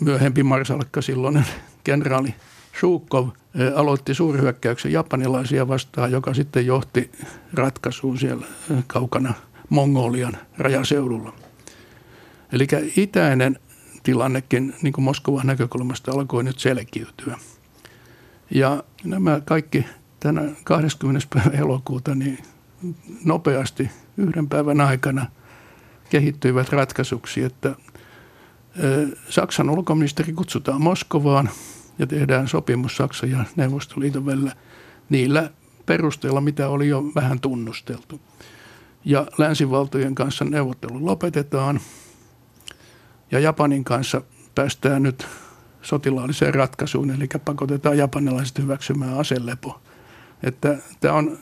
myöhempi 0.00 0.42
marsalkka 0.42 1.02
silloinen 1.02 1.46
kenraali 1.84 2.34
Shukov 2.80 3.28
eh, 3.28 3.72
aloitti 3.76 4.14
suurhyökkäyksen 4.14 4.92
japanilaisia 4.92 5.68
vastaan, 5.68 6.12
joka 6.12 6.34
sitten 6.34 6.66
johti 6.66 7.10
ratkaisuun 7.52 8.18
siellä 8.18 8.46
eh, 8.70 8.84
kaukana 8.86 9.34
Mongolian 9.68 10.36
rajaseudulla. 10.58 11.32
Eli 12.52 12.66
itäinen 12.96 13.58
tilannekin 14.02 14.74
niin 14.82 14.92
kuin 14.92 15.04
Moskovan 15.04 15.46
näkökulmasta 15.46 16.12
alkoi 16.12 16.44
nyt 16.44 16.58
selkiytyä. 16.58 17.38
Ja 18.50 18.82
nämä 19.04 19.40
kaikki 19.44 19.86
tänä 20.24 20.42
20. 20.64 21.26
päivä 21.34 21.58
elokuuta 21.58 22.14
niin 22.14 22.38
nopeasti 23.24 23.90
yhden 24.16 24.48
päivän 24.48 24.80
aikana 24.80 25.26
kehittyivät 26.10 26.68
ratkaisuksi, 26.68 27.42
että 27.42 27.74
Saksan 29.28 29.70
ulkoministeri 29.70 30.32
kutsutaan 30.32 30.82
Moskovaan 30.82 31.50
ja 31.98 32.06
tehdään 32.06 32.48
sopimus 32.48 32.96
Saksan 32.96 33.30
ja 33.30 33.44
Neuvostoliiton 33.56 34.26
välillä 34.26 34.52
niillä 35.08 35.50
perusteilla, 35.86 36.40
mitä 36.40 36.68
oli 36.68 36.88
jo 36.88 37.02
vähän 37.14 37.40
tunnusteltu 37.40 38.20
ja 39.04 39.26
länsivaltojen 39.38 40.14
kanssa 40.14 40.44
neuvottelu 40.44 41.06
lopetetaan 41.06 41.80
ja 43.30 43.38
Japanin 43.38 43.84
kanssa 43.84 44.22
päästään 44.54 45.02
nyt 45.02 45.26
sotilaalliseen 45.82 46.54
ratkaisuun, 46.54 47.10
eli 47.10 47.28
pakotetaan 47.44 47.98
japanilaiset 47.98 48.58
hyväksymään 48.58 49.18
aselepo. 49.18 49.80
Että 50.44 50.76
tämä 51.00 51.14
on 51.14 51.38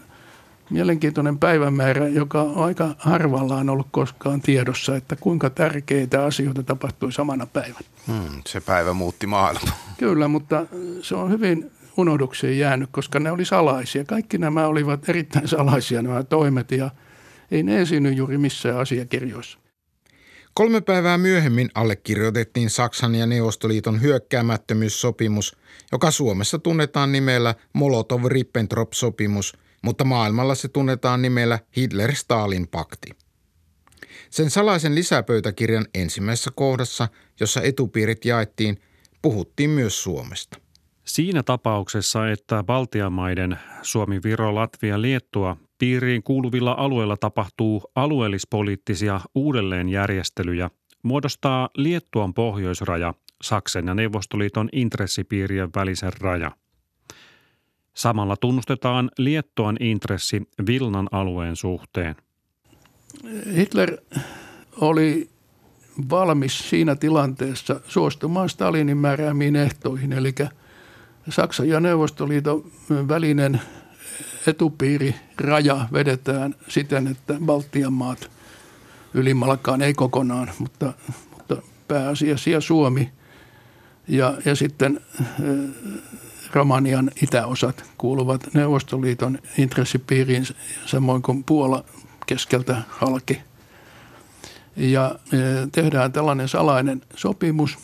mielenkiintoinen 0.70 1.38
päivämäärä, 1.38 2.08
joka 2.08 2.42
on 2.42 2.64
aika 2.64 2.94
harvallaan 2.98 3.70
ollut 3.70 3.88
koskaan 3.90 4.40
tiedossa, 4.40 4.96
että 4.96 5.16
kuinka 5.16 5.50
tärkeitä 5.50 6.24
asioita 6.24 6.62
tapahtui 6.62 7.12
samana 7.12 7.46
päivänä. 7.46 7.86
Hmm, 8.06 8.42
se 8.46 8.60
päivä 8.60 8.92
muutti 8.92 9.26
maailmaa. 9.26 9.78
Kyllä, 9.98 10.28
mutta 10.28 10.66
se 11.02 11.14
on 11.14 11.30
hyvin 11.30 11.70
unohdukseen 11.96 12.58
jäänyt, 12.58 12.88
koska 12.92 13.20
ne 13.20 13.30
oli 13.30 13.44
salaisia. 13.44 14.04
Kaikki 14.04 14.38
nämä 14.38 14.66
olivat 14.66 15.08
erittäin 15.08 15.48
salaisia 15.48 16.02
nämä 16.02 16.22
toimet 16.22 16.72
ja– 16.72 16.90
ei 17.52 17.62
ne 17.62 17.80
esiinny 17.80 18.12
juuri 18.12 18.38
missään 18.38 18.78
asiakirjoissa. 18.78 19.58
Kolme 20.54 20.80
päivää 20.80 21.18
myöhemmin 21.18 21.70
allekirjoitettiin 21.74 22.70
Saksan 22.70 23.14
ja 23.14 23.26
Neuvostoliiton 23.26 24.00
hyökkäämättömyyssopimus, 24.02 25.56
joka 25.92 26.10
Suomessa 26.10 26.58
tunnetaan 26.58 27.12
nimellä 27.12 27.54
Molotov-Ribbentrop-sopimus, 27.72 29.58
mutta 29.82 30.04
maailmalla 30.04 30.54
se 30.54 30.68
tunnetaan 30.68 31.22
nimellä 31.22 31.58
Hitler-Stalin-pakti. 31.76 33.10
Sen 34.30 34.50
salaisen 34.50 34.94
lisäpöytäkirjan 34.94 35.86
ensimmäisessä 35.94 36.50
kohdassa, 36.54 37.08
jossa 37.40 37.62
etupiirit 37.62 38.24
jaettiin, 38.24 38.80
puhuttiin 39.22 39.70
myös 39.70 40.02
Suomesta. 40.02 40.58
Siinä 41.04 41.42
tapauksessa, 41.42 42.30
että 42.30 42.62
Baltian 42.62 43.12
maiden 43.12 43.58
Suomi, 43.82 44.20
Viro, 44.24 44.54
Latvia, 44.54 45.02
Liettua 45.02 45.56
piiriin 45.82 46.22
kuuluvilla 46.22 46.72
alueilla 46.78 47.16
tapahtuu 47.16 47.82
alueellispoliittisia 47.94 49.20
uudelleenjärjestelyjä, 49.34 50.70
muodostaa 51.02 51.68
Liettuan 51.76 52.34
pohjoisraja 52.34 53.14
Saksen 53.42 53.86
ja 53.86 53.94
Neuvostoliiton 53.94 54.68
intressipiirien 54.72 55.68
välisen 55.74 56.12
raja. 56.20 56.50
Samalla 57.94 58.36
tunnustetaan 58.36 59.10
Liettuan 59.18 59.76
intressi 59.80 60.42
Vilnan 60.66 61.08
alueen 61.12 61.56
suhteen. 61.56 62.16
Hitler 63.56 63.96
oli 64.80 65.30
valmis 66.10 66.70
siinä 66.70 66.96
tilanteessa 66.96 67.80
suostumaan 67.86 68.48
Stalinin 68.48 68.98
määräämiin 68.98 69.56
ehtoihin, 69.56 70.12
eli 70.12 70.34
Saksan 71.28 71.68
ja 71.68 71.80
Neuvostoliiton 71.80 72.64
välinen 73.08 73.60
etupiiri 74.46 75.14
raja 75.38 75.88
vedetään 75.92 76.54
siten, 76.68 77.06
että 77.06 77.34
Baltian 77.44 77.92
maat 77.92 78.30
ylimalkaan 79.14 79.82
ei 79.82 79.94
kokonaan, 79.94 80.50
mutta, 80.58 80.92
mutta 81.30 81.56
pääasiassa 81.88 82.60
Suomi 82.60 83.12
ja, 84.08 84.34
ja 84.44 84.56
sitten 84.56 85.00
äh, 85.20 85.26
Romanian 86.52 87.10
itäosat 87.22 87.84
kuuluvat 87.98 88.54
Neuvostoliiton 88.54 89.38
intressipiiriin 89.58 90.46
samoin 90.86 91.22
kuin 91.22 91.44
Puola 91.44 91.84
keskeltä 92.26 92.82
halki. 92.88 93.40
Ja 94.76 95.04
äh, 95.04 95.40
tehdään 95.72 96.12
tällainen 96.12 96.48
salainen 96.48 97.02
sopimus 97.16 97.78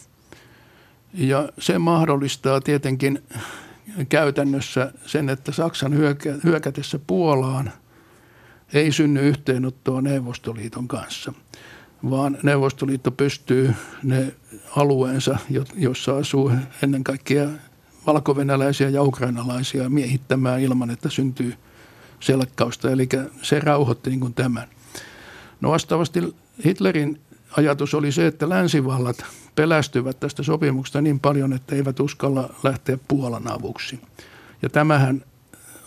ja 1.15 1.49
se 1.59 1.79
mahdollistaa 1.79 2.61
tietenkin 2.61 3.23
käytännössä 4.09 4.93
sen, 5.07 5.29
että 5.29 5.53
Saksan 5.53 5.95
hyökä, 5.95 6.35
hyökätessä 6.45 6.99
Puolaan 7.07 7.73
ei 8.73 8.93
synny 8.93 9.21
yhteenottoa 9.21 10.01
Neuvostoliiton 10.01 10.89
kanssa, 10.89 11.33
vaan 12.11 12.39
Neuvostoliitto 12.43 13.11
pystyy 13.11 13.75
ne 14.03 14.33
alueensa, 14.77 15.39
jossa 15.75 16.17
asuu 16.17 16.53
ennen 16.83 17.05
kaikkea 17.05 17.49
valkovenäläisiä 18.07 18.89
ja 18.89 19.03
ukrainalaisia 19.03 19.89
miehittämään 19.89 20.61
ilman, 20.61 20.91
että 20.91 21.11
syntyy 21.11 21.55
selkkausta. 22.21 22.91
Eli 22.91 23.09
se 23.43 23.61
rauhoitti 23.61 24.11
niin 24.11 24.21
kuin 24.21 24.35
tämän. 24.35 24.69
No 25.61 25.71
vastaavasti 25.71 26.35
Hitlerin 26.65 27.21
ajatus 27.57 27.95
oli 27.95 28.13
se, 28.13 28.27
että 28.27 28.49
länsivallat 28.49 29.25
pelästyvät 29.55 30.21
tästä 30.21 30.43
sopimuksesta 30.43 31.01
niin 31.01 31.21
paljon, 31.21 31.53
että 31.53 31.75
eivät 31.75 32.01
uskalla 32.01 32.55
lähteä 32.63 32.99
Puolan 33.09 33.53
avuksi. 33.53 34.01
Ja 34.63 34.69
tämähän 34.69 35.25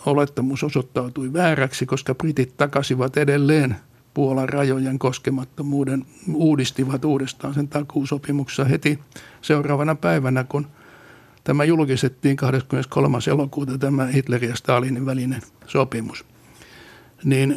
olettamus 0.05 0.63
osoittautui 0.63 1.33
vääräksi, 1.33 1.85
koska 1.85 2.15
britit 2.15 2.57
takasivat 2.57 3.17
edelleen 3.17 3.75
Puolan 4.13 4.49
rajojen 4.49 4.99
koskemattomuuden, 4.99 6.05
uudistivat 6.33 7.05
uudestaan 7.05 7.53
sen 7.53 7.67
takuusopimuksessa 7.67 8.65
heti 8.65 8.99
seuraavana 9.41 9.95
päivänä, 9.95 10.43
kun 10.43 10.67
tämä 11.43 11.63
julkistettiin 11.63 12.35
23. 12.35 13.17
elokuuta 13.31 13.77
tämä 13.77 14.05
Hitlerin 14.05 14.49
ja 14.49 14.55
Stalinin 14.55 15.05
välinen 15.05 15.41
sopimus. 15.67 16.25
Niin 17.23 17.51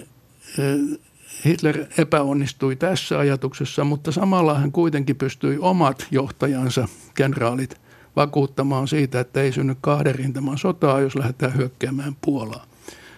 eh, 0.59 0.99
Hitler 1.45 1.85
epäonnistui 1.99 2.77
tässä 2.77 3.19
ajatuksessa, 3.19 3.85
mutta 3.85 4.13
samalla 4.13 4.59
hän 4.59 4.73
kuitenkin 4.73 5.17
pystyi 5.17 5.59
omat 5.61 6.07
johtajansa, 6.11 6.89
kenraalit, 7.15 7.81
vakuuttamaan 8.17 8.89
siitä, 8.89 9.21
että 9.21 9.41
ei 9.41 9.53
synny 9.53 9.77
kahden 9.81 10.15
rintaman 10.15 10.59
sotaa, 10.59 11.01
jos 11.01 11.17
lähdetään 11.17 11.57
hyökkäämään 11.57 12.17
Puolaa. 12.21 12.67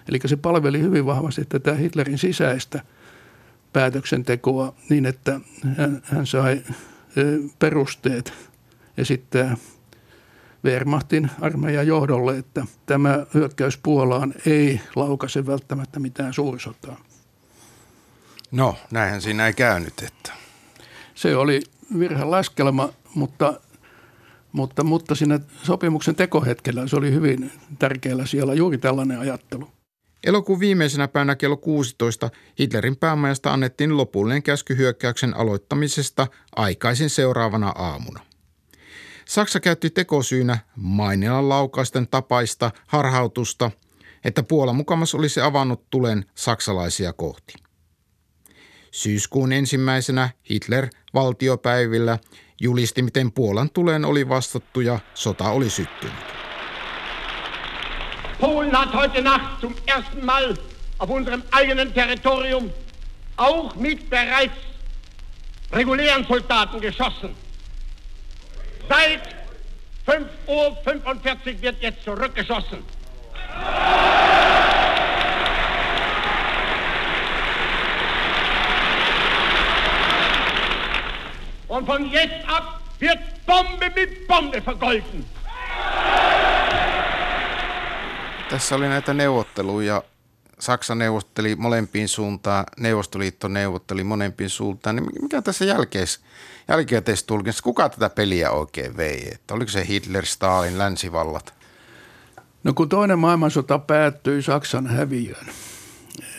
Eli 0.09 0.19
se 0.25 0.35
palveli 0.35 0.81
hyvin 0.81 1.05
vahvasti 1.05 1.45
tätä 1.45 1.73
Hitlerin 1.73 2.17
sisäistä 2.17 2.81
päätöksentekoa 3.73 4.73
niin, 4.89 5.05
että 5.05 5.39
hän, 6.03 6.25
sai 6.25 6.61
perusteet 7.59 8.33
esittää 8.97 9.57
Wehrmachtin 10.65 11.29
armeijan 11.41 11.87
johdolle, 11.87 12.37
että 12.37 12.65
tämä 12.85 13.25
hyökkäys 13.33 13.77
Puolaan 13.77 14.33
ei 14.45 14.81
laukaise 14.95 15.45
välttämättä 15.45 15.99
mitään 15.99 16.33
suurisotaa. 16.33 16.97
No, 18.51 18.75
näinhän 18.91 19.21
siinä 19.21 19.47
ei 19.47 19.53
käynyt. 19.53 19.93
Että. 20.07 20.33
Se 21.15 21.35
oli 21.35 21.61
virhelaskelma, 21.99 22.89
mutta, 23.15 23.59
mutta, 24.51 24.83
mutta 24.83 25.15
siinä 25.15 25.39
sopimuksen 25.63 26.15
tekohetkellä 26.15 26.87
se 26.87 26.95
oli 26.95 27.11
hyvin 27.11 27.51
tärkeällä 27.79 28.25
siellä 28.25 28.53
juuri 28.53 28.77
tällainen 28.77 29.19
ajattelu. 29.19 29.69
Elokuun 30.23 30.59
viimeisenä 30.59 31.07
päivänä 31.07 31.35
kello 31.35 31.57
16 31.57 32.29
Hitlerin 32.59 32.97
päämajasta 32.97 33.53
annettiin 33.53 33.97
lopullinen 33.97 34.43
käsky 34.43 34.77
hyökkäyksen 34.77 35.37
aloittamisesta 35.37 36.27
aikaisin 36.55 37.09
seuraavana 37.09 37.69
aamuna. 37.69 38.19
Saksa 39.25 39.59
käytti 39.59 39.89
tekosyynä 39.89 40.57
Mainilan 40.75 41.49
laukaisten 41.49 42.07
tapaista 42.07 42.71
harhautusta, 42.87 43.71
että 44.23 44.43
Puola 44.43 44.73
mukamas 44.73 45.15
olisi 45.15 45.41
avannut 45.41 45.89
tulen 45.89 46.25
saksalaisia 46.35 47.13
kohti. 47.13 47.53
Syyskuun 48.91 49.51
ensimmäisenä 49.51 50.29
Hitler 50.49 50.87
valtiopäivillä 51.13 52.19
julisti, 52.61 53.01
miten 53.01 53.31
Puolan 53.31 53.69
tuleen 53.69 54.05
oli 54.05 54.29
vastattu 54.29 54.81
ja 54.81 54.99
sota 55.13 55.49
oli 55.49 55.69
syttynyt. 55.69 56.37
Polen 58.39 58.75
hat 58.75 58.93
heute 58.93 59.21
Nacht 59.21 59.61
zum 59.61 59.75
ersten 59.87 60.25
Mal 60.25 60.55
auf 60.99 61.09
unserem 61.09 61.43
eigenen 61.51 61.93
Territorium 61.93 62.71
auch 63.37 63.75
mit 63.75 64.09
bereits 64.09 64.53
regulären 65.71 66.25
Soldaten 66.27 66.79
geschossen. 66.79 67.35
Seit 68.89 69.35
5.45 70.07 70.45
Uhr 70.47 71.61
wird 71.61 71.81
jetzt 71.81 72.03
zurückgeschossen. 72.03 72.83
Und 81.77 81.87
von 81.87 82.11
jetzt 82.11 82.45
ab 82.47 82.63
wird 83.01 83.19
Bombe 83.45 83.91
mit 83.95 84.27
Bombe 84.27 84.63
vergolten. 84.65 85.25
Tässä 88.49 88.75
oli 88.75 88.87
näitä 88.87 89.13
neuvotteluja. 89.13 90.03
Saksa 90.59 90.95
neuvotteli 90.95 91.55
molempiin 91.55 92.07
suuntaan, 92.07 92.65
Neuvostoliitto 92.79 93.47
neuvotteli 93.47 94.03
molempiin 94.03 94.49
suuntaan. 94.49 94.95
Niin 94.95 95.09
mikä 95.21 95.41
tässä 95.41 95.65
jälkeis, 95.65 96.19
jälkikäteistulkinnassa, 96.67 97.63
kuka 97.63 97.89
tätä 97.89 98.09
peliä 98.09 98.51
oikein 98.51 98.97
vei? 98.97 99.29
Että 99.33 99.53
oliko 99.53 99.71
se 99.71 99.87
Hitler, 99.87 100.25
Stalin, 100.25 100.77
länsivallat? 100.77 101.53
No 102.63 102.73
kun 102.73 102.89
toinen 102.89 103.19
maailmansota 103.19 103.79
päättyi 103.79 104.41
Saksan 104.41 104.87
häviöön, 104.87 105.45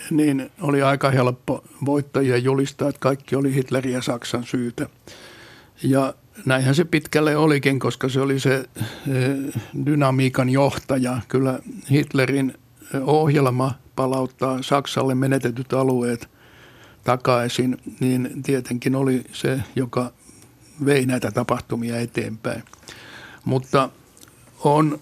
niin 0.09 0.51
oli 0.61 0.81
aika 0.81 1.11
helppo 1.11 1.63
voittajia 1.85 2.37
julistaa, 2.37 2.89
että 2.89 2.99
kaikki 2.99 3.35
oli 3.35 3.53
Hitlerin 3.55 3.93
ja 3.93 4.01
Saksan 4.01 4.43
syytä. 4.43 4.89
Ja 5.83 6.13
näinhän 6.45 6.75
se 6.75 6.85
pitkälle 6.85 7.37
olikin, 7.37 7.79
koska 7.79 8.09
se 8.09 8.21
oli 8.21 8.39
se 8.39 8.65
dynamiikan 9.85 10.49
johtaja. 10.49 11.21
Kyllä 11.27 11.59
Hitlerin 11.91 12.53
ohjelma 13.01 13.71
palauttaa 13.95 14.61
Saksalle 14.61 15.15
menetetyt 15.15 15.73
alueet 15.73 16.29
takaisin, 17.03 17.77
niin 17.99 18.43
tietenkin 18.43 18.95
oli 18.95 19.23
se, 19.31 19.59
joka 19.75 20.11
vei 20.85 21.05
näitä 21.05 21.31
tapahtumia 21.31 21.99
eteenpäin. 21.99 22.63
Mutta 23.45 23.89
on 24.63 24.99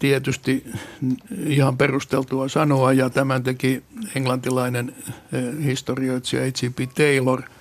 tietysti 0.00 0.64
ihan 1.46 1.76
perusteltua 1.76 2.48
sanoa, 2.48 2.92
ja 2.92 3.10
tämän 3.10 3.42
teki 3.42 3.82
englantilainen 4.14 4.94
historioitsija 5.64 6.42
H.P. 6.42 6.94
Taylor– 6.94 7.42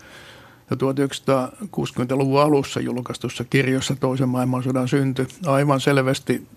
jo 0.72 0.92
1960-luvun 0.92 2.42
alussa 2.42 2.80
julkaistussa 2.80 3.44
kirjassa 3.44 3.96
toisen 3.96 4.30
maailmansodan 4.30 4.88
synty 4.88 5.28
aivan 5.46 5.82
selvästi 5.82 6.48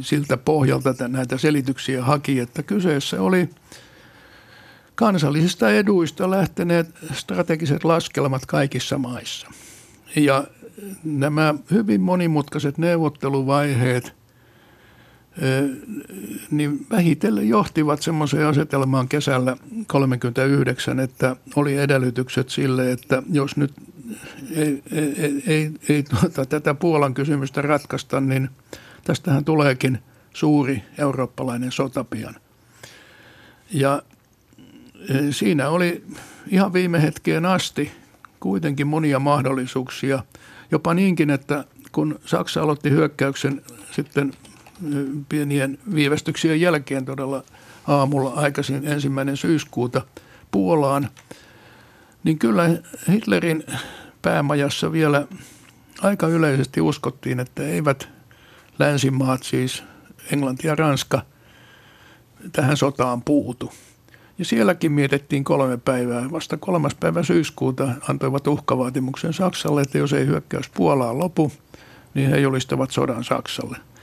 siltä 0.00 0.36
pohjalta 0.36 0.94
näitä 1.08 1.38
selityksiä 1.38 2.04
haki, 2.04 2.40
että 2.40 2.62
kyseessä 2.62 3.22
oli 3.22 3.48
kansallisista 4.94 5.70
eduista 5.70 6.30
lähteneet 6.30 6.90
strategiset 7.12 7.84
laskelmat 7.84 8.46
kaikissa 8.46 8.98
maissa. 8.98 9.48
Ja 10.16 10.44
nämä 11.04 11.54
hyvin 11.70 12.00
monimutkaiset 12.00 12.78
neuvotteluvaiheet– 12.78 14.12
niin 16.50 16.86
vähitellen 16.90 17.48
johtivat 17.48 18.02
semmoiseen 18.02 18.46
asetelmaan 18.46 19.08
kesällä 19.08 19.56
1939, 19.56 21.00
että 21.00 21.36
oli 21.56 21.76
edellytykset 21.76 22.48
sille, 22.48 22.92
että 22.92 23.22
jos 23.32 23.56
nyt 23.56 23.72
ei, 24.50 24.82
ei, 24.92 25.42
ei, 25.46 25.70
ei 25.88 26.02
tuota, 26.02 26.46
tätä 26.46 26.74
Puolan 26.74 27.14
kysymystä 27.14 27.62
ratkaista, 27.62 28.20
niin 28.20 28.50
tästähän 29.04 29.44
tuleekin 29.44 29.98
suuri 30.34 30.82
eurooppalainen 30.98 31.72
sotapian. 31.72 32.36
Ja 33.70 34.02
siinä 35.30 35.68
oli 35.68 36.04
ihan 36.48 36.72
viime 36.72 37.02
hetkeen 37.02 37.46
asti 37.46 37.90
kuitenkin 38.40 38.86
monia 38.86 39.18
mahdollisuuksia, 39.18 40.22
jopa 40.70 40.94
niinkin, 40.94 41.30
että 41.30 41.64
kun 41.92 42.18
Saksa 42.24 42.62
aloitti 42.62 42.90
hyökkäyksen 42.90 43.62
sitten 43.90 44.32
pienien 45.28 45.78
viivästyksien 45.94 46.60
jälkeen 46.60 47.04
todella 47.04 47.42
aamulla 47.86 48.30
aikaisin 48.30 48.86
ensimmäinen 48.86 49.36
syyskuuta 49.36 50.02
Puolaan, 50.50 51.08
niin 52.24 52.38
kyllä 52.38 52.70
Hitlerin 53.08 53.64
päämajassa 54.22 54.92
vielä 54.92 55.26
aika 56.02 56.26
yleisesti 56.28 56.80
uskottiin, 56.80 57.40
että 57.40 57.62
eivät 57.62 58.08
länsimaat, 58.78 59.42
siis 59.42 59.82
Englanti 60.32 60.66
ja 60.66 60.74
Ranska, 60.74 61.22
tähän 62.52 62.76
sotaan 62.76 63.22
puutu. 63.22 63.72
Ja 64.38 64.44
sielläkin 64.44 64.92
mietittiin 64.92 65.44
kolme 65.44 65.76
päivää. 65.76 66.30
Vasta 66.32 66.56
kolmas 66.56 66.94
päivä 66.94 67.22
syyskuuta 67.22 67.88
antoivat 68.08 68.46
uhkavaatimuksen 68.46 69.32
Saksalle, 69.32 69.80
että 69.80 69.98
jos 69.98 70.12
ei 70.12 70.26
hyökkäys 70.26 70.68
Puolaan 70.68 71.18
lopu, 71.18 71.52
niin 72.14 72.30
he 72.30 72.38
julistavat 72.38 72.90
sodan 72.90 73.24
Saksalle– 73.24 73.76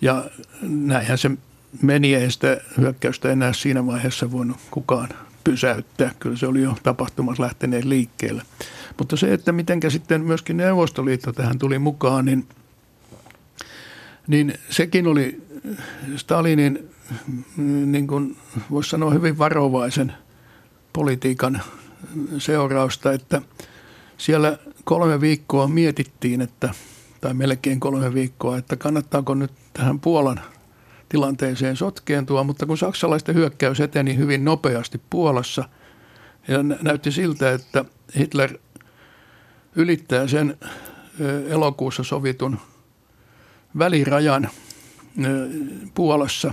ja 0.00 0.24
näinhän 0.62 1.18
se 1.18 1.30
meni, 1.82 2.14
ei 2.14 2.30
sitä 2.30 2.60
hyökkäystä 2.78 3.32
enää 3.32 3.52
siinä 3.52 3.86
vaiheessa 3.86 4.32
voinut 4.32 4.56
kukaan 4.70 5.08
pysäyttää. 5.44 6.10
Kyllä 6.18 6.36
se 6.36 6.46
oli 6.46 6.62
jo 6.62 6.76
tapahtumassa 6.82 7.42
lähteneet 7.42 7.84
liikkeelle. 7.84 8.42
Mutta 8.98 9.16
se, 9.16 9.32
että 9.32 9.52
miten 9.52 9.80
sitten 9.88 10.20
myöskin 10.20 10.56
Neuvostoliitto 10.56 11.32
tähän 11.32 11.58
tuli 11.58 11.78
mukaan, 11.78 12.24
niin, 12.24 12.48
niin 14.26 14.54
sekin 14.70 15.06
oli 15.06 15.42
Stalinin, 16.16 16.90
niin 17.86 18.06
kuin 18.06 18.36
voisi 18.70 18.90
sanoa, 18.90 19.10
hyvin 19.10 19.38
varovaisen 19.38 20.12
politiikan 20.92 21.62
seurausta, 22.38 23.12
että 23.12 23.42
siellä 24.18 24.58
kolme 24.84 25.20
viikkoa 25.20 25.68
mietittiin, 25.68 26.40
että 26.40 26.74
tai 27.24 27.34
melkein 27.34 27.80
kolme 27.80 28.14
viikkoa, 28.14 28.58
että 28.58 28.76
kannattaako 28.76 29.34
nyt 29.34 29.52
tähän 29.72 30.00
Puolan 30.00 30.40
tilanteeseen 31.08 31.76
sotkeentua, 31.76 32.44
mutta 32.44 32.66
kun 32.66 32.78
saksalaisten 32.78 33.34
hyökkäys 33.34 33.80
eteni 33.80 34.16
hyvin 34.16 34.44
nopeasti 34.44 35.00
Puolassa 35.10 35.68
ja 36.48 36.62
näytti 36.62 37.12
siltä, 37.12 37.52
että 37.52 37.84
Hitler 38.18 38.58
ylittää 39.76 40.26
sen 40.28 40.58
elokuussa 41.48 42.02
sovitun 42.04 42.58
välirajan 43.78 44.48
Puolassa, 45.94 46.52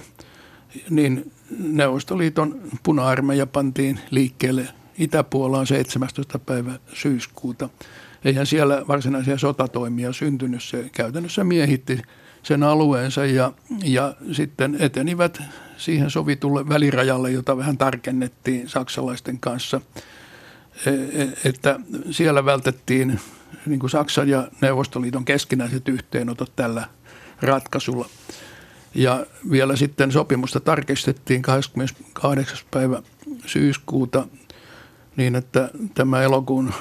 niin 0.89 1.31
Neuvostoliiton 1.59 2.61
puna-armeija 2.83 3.47
pantiin 3.47 3.99
liikkeelle 4.11 4.67
Itä-Puolaan 4.97 5.67
17. 5.67 6.39
päivä 6.39 6.79
syyskuuta. 6.93 7.69
Eihän 8.25 8.45
siellä 8.45 8.85
varsinaisia 8.87 9.37
sotatoimia 9.37 10.13
syntynyt. 10.13 10.63
Se 10.63 10.89
käytännössä 10.91 11.43
miehitti 11.43 12.01
sen 12.43 12.63
alueensa 12.63 13.25
ja, 13.25 13.53
ja 13.83 14.13
sitten 14.31 14.77
etenivät 14.79 15.41
siihen 15.77 16.09
sovitulle 16.09 16.69
välirajalle, 16.69 17.31
jota 17.31 17.57
vähän 17.57 17.77
tarkennettiin 17.77 18.69
saksalaisten 18.69 19.39
kanssa, 19.39 19.81
e, 20.85 20.89
e, 20.89 21.27
että 21.45 21.79
siellä 22.11 22.45
vältettiin 22.45 23.19
niin 23.65 23.79
kuin 23.79 23.89
Saksan 23.89 24.29
ja 24.29 24.47
Neuvostoliiton 24.61 25.25
keskinäiset 25.25 25.87
yhteenotot 25.87 26.55
tällä 26.55 26.87
ratkaisulla. 27.41 28.09
Ja 28.95 29.25
vielä 29.51 29.75
sitten 29.75 30.11
sopimusta 30.11 30.59
tarkistettiin 30.59 31.41
28. 31.41 32.59
päivä 32.71 33.01
syyskuuta 33.45 34.27
niin, 35.15 35.35
että 35.35 35.69
tämä 35.93 36.21
elokuun, 36.21 36.73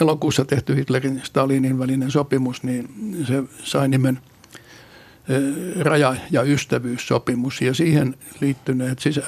elokuussa 0.00 0.44
tehty 0.44 0.76
Hitlerin 0.76 1.20
Stalinin 1.24 1.78
välinen 1.78 2.10
sopimus, 2.10 2.62
niin 2.62 2.88
se 3.26 3.42
sai 3.64 3.88
nimen 3.88 4.18
raja- 5.80 6.16
ja 6.30 6.42
ystävyyssopimus 6.42 7.60
ja 7.60 7.74
siihen 7.74 8.14
liittyneet 8.40 8.98
sisä, 8.98 9.22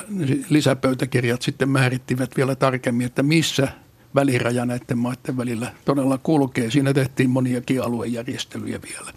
lisäpöytäkirjat 0.49 1.43
sitten 1.43 1.69
määrittivät 1.69 2.37
vielä 2.37 2.55
tarkemmin, 2.55 3.07
että 3.07 3.23
missä 3.23 3.69
väliraja 4.15 4.67
näiden 4.67 4.99
maiden 4.99 5.37
välillä 5.37 5.73
todella 5.85 6.19
kulkee. 6.19 6.71
Siinä 6.71 6.95
tehtiin 6.95 7.31
moniakin 7.31 7.83
aluejärjestelyjä 7.83 8.81
vielä. 8.89 9.13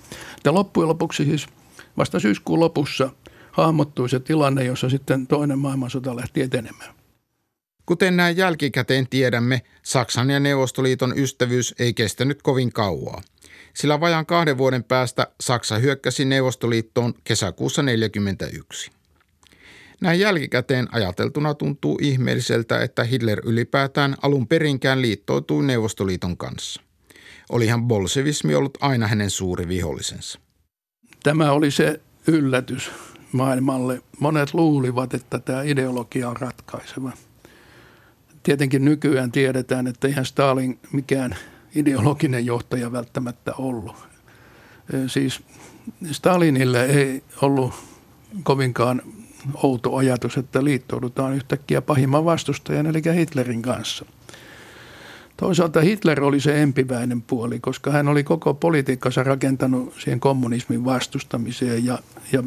Ja 0.45 0.53
loppujen 0.53 0.89
lopuksi 0.89 1.25
siis 1.25 1.47
vasta 1.97 2.19
syyskuun 2.19 2.59
lopussa 2.59 3.09
hahmottui 3.51 4.09
se 4.09 4.19
tilanne, 4.19 4.63
jossa 4.63 4.89
sitten 4.89 5.27
toinen 5.27 5.59
maailmansota 5.59 6.15
lähti 6.15 6.41
etenemään. 6.41 6.93
Kuten 7.86 8.17
näin 8.17 8.38
jälkikäteen 8.38 9.07
tiedämme, 9.09 9.61
Saksan 9.84 10.29
ja 10.29 10.39
Neuvostoliiton 10.39 11.19
ystävyys 11.19 11.75
ei 11.79 11.93
kestänyt 11.93 12.41
kovin 12.41 12.73
kauaa. 12.73 13.21
Sillä 13.73 13.99
vajan 13.99 14.25
kahden 14.25 14.57
vuoden 14.57 14.84
päästä 14.84 15.27
Saksa 15.41 15.77
hyökkäsi 15.77 16.25
Neuvostoliittoon 16.25 17.13
kesäkuussa 17.23 17.81
1941. 17.81 18.91
Näin 20.01 20.19
jälkikäteen 20.19 20.88
ajateltuna 20.91 21.53
tuntuu 21.53 21.99
ihmeelliseltä, 22.01 22.84
että 22.84 23.03
Hitler 23.03 23.41
ylipäätään 23.45 24.15
alun 24.21 24.47
perinkään 24.47 25.01
liittoutui 25.01 25.63
Neuvostoliiton 25.63 26.38
kanssa. 26.38 26.81
Olihan 27.49 27.84
bolsevismi 27.84 28.55
ollut 28.55 28.77
aina 28.81 29.07
hänen 29.07 29.29
suuri 29.29 29.67
vihollisensa. 29.67 30.39
Tämä 31.23 31.51
oli 31.51 31.71
se 31.71 32.01
yllätys 32.27 32.91
maailmalle. 33.31 34.01
Monet 34.19 34.53
luulivat, 34.53 35.13
että 35.13 35.39
tämä 35.39 35.63
ideologia 35.63 36.29
on 36.29 36.38
ratkaiseva. 36.38 37.11
Tietenkin 38.44 38.86
nykyään 38.86 39.32
tiedetään, 39.32 39.88
että 39.88 40.08
eihän 40.08 40.26
Stalin 40.26 40.80
mikään 40.91 41.36
ideologinen 41.76 42.46
johtaja 42.46 42.91
välttämättä 42.91 43.54
ollut. 43.58 43.96
Siis 45.08 45.41
Stalinille 46.12 46.86
ei 46.86 47.24
ollut 47.41 47.74
kovinkaan 48.44 49.02
outo 49.64 49.96
ajatus, 49.96 50.38
että 50.38 50.64
liittoudutaan 50.64 51.34
yhtäkkiä 51.34 51.82
pahimman 51.82 52.26
vastustajan, 52.26 52.88
eli 52.88 53.02
Hitlerin 53.16 53.62
kanssa. 53.62 54.06
Toisaalta 55.38 55.82
Hitler 55.82 56.24
oli 56.24 56.39
se 56.39 56.62
empiväinen 56.62 57.22
puoli, 57.22 57.60
koska 57.60 57.91
hän 57.91 58.08
oli 58.08 58.24
koko 58.24 58.54
politiikkansa 58.54 59.24
rakentanut 59.24 59.94
siihen 60.00 60.20
kommunismin 60.20 60.86
vastustamiseen 60.86 61.86
ja, 61.86 62.00
ja, 62.32 62.44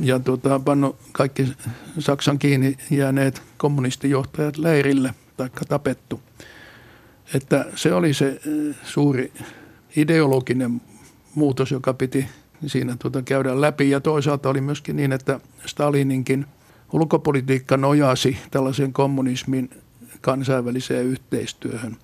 ja 0.00 0.18
tuota, 0.18 0.60
pannut 0.60 0.96
kaikki 1.12 1.48
Saksan 1.98 2.38
kiinni 2.38 2.76
jääneet 2.90 3.42
kommunistijohtajat 3.56 4.58
leirille 4.58 5.14
tai 5.36 5.50
tapettu. 5.68 6.20
Että 7.34 7.66
se 7.74 7.94
oli 7.94 8.14
se 8.14 8.28
eh, 8.28 8.76
suuri 8.84 9.32
ideologinen 9.96 10.80
muutos, 11.34 11.70
joka 11.70 11.94
piti 11.94 12.26
siinä 12.66 12.96
tuota 12.98 13.22
käydä 13.22 13.60
läpi. 13.60 13.90
Ja 13.90 14.00
toisaalta 14.00 14.48
oli 14.48 14.60
myöskin 14.60 14.96
niin, 14.96 15.12
että 15.12 15.40
Stalininkin 15.66 16.46
ulkopolitiikka 16.92 17.76
nojasi 17.76 18.38
tällaisen 18.50 18.92
kommunismin 18.92 19.70
kansainväliseen 20.20 21.06
yhteistyöhön. 21.06 21.96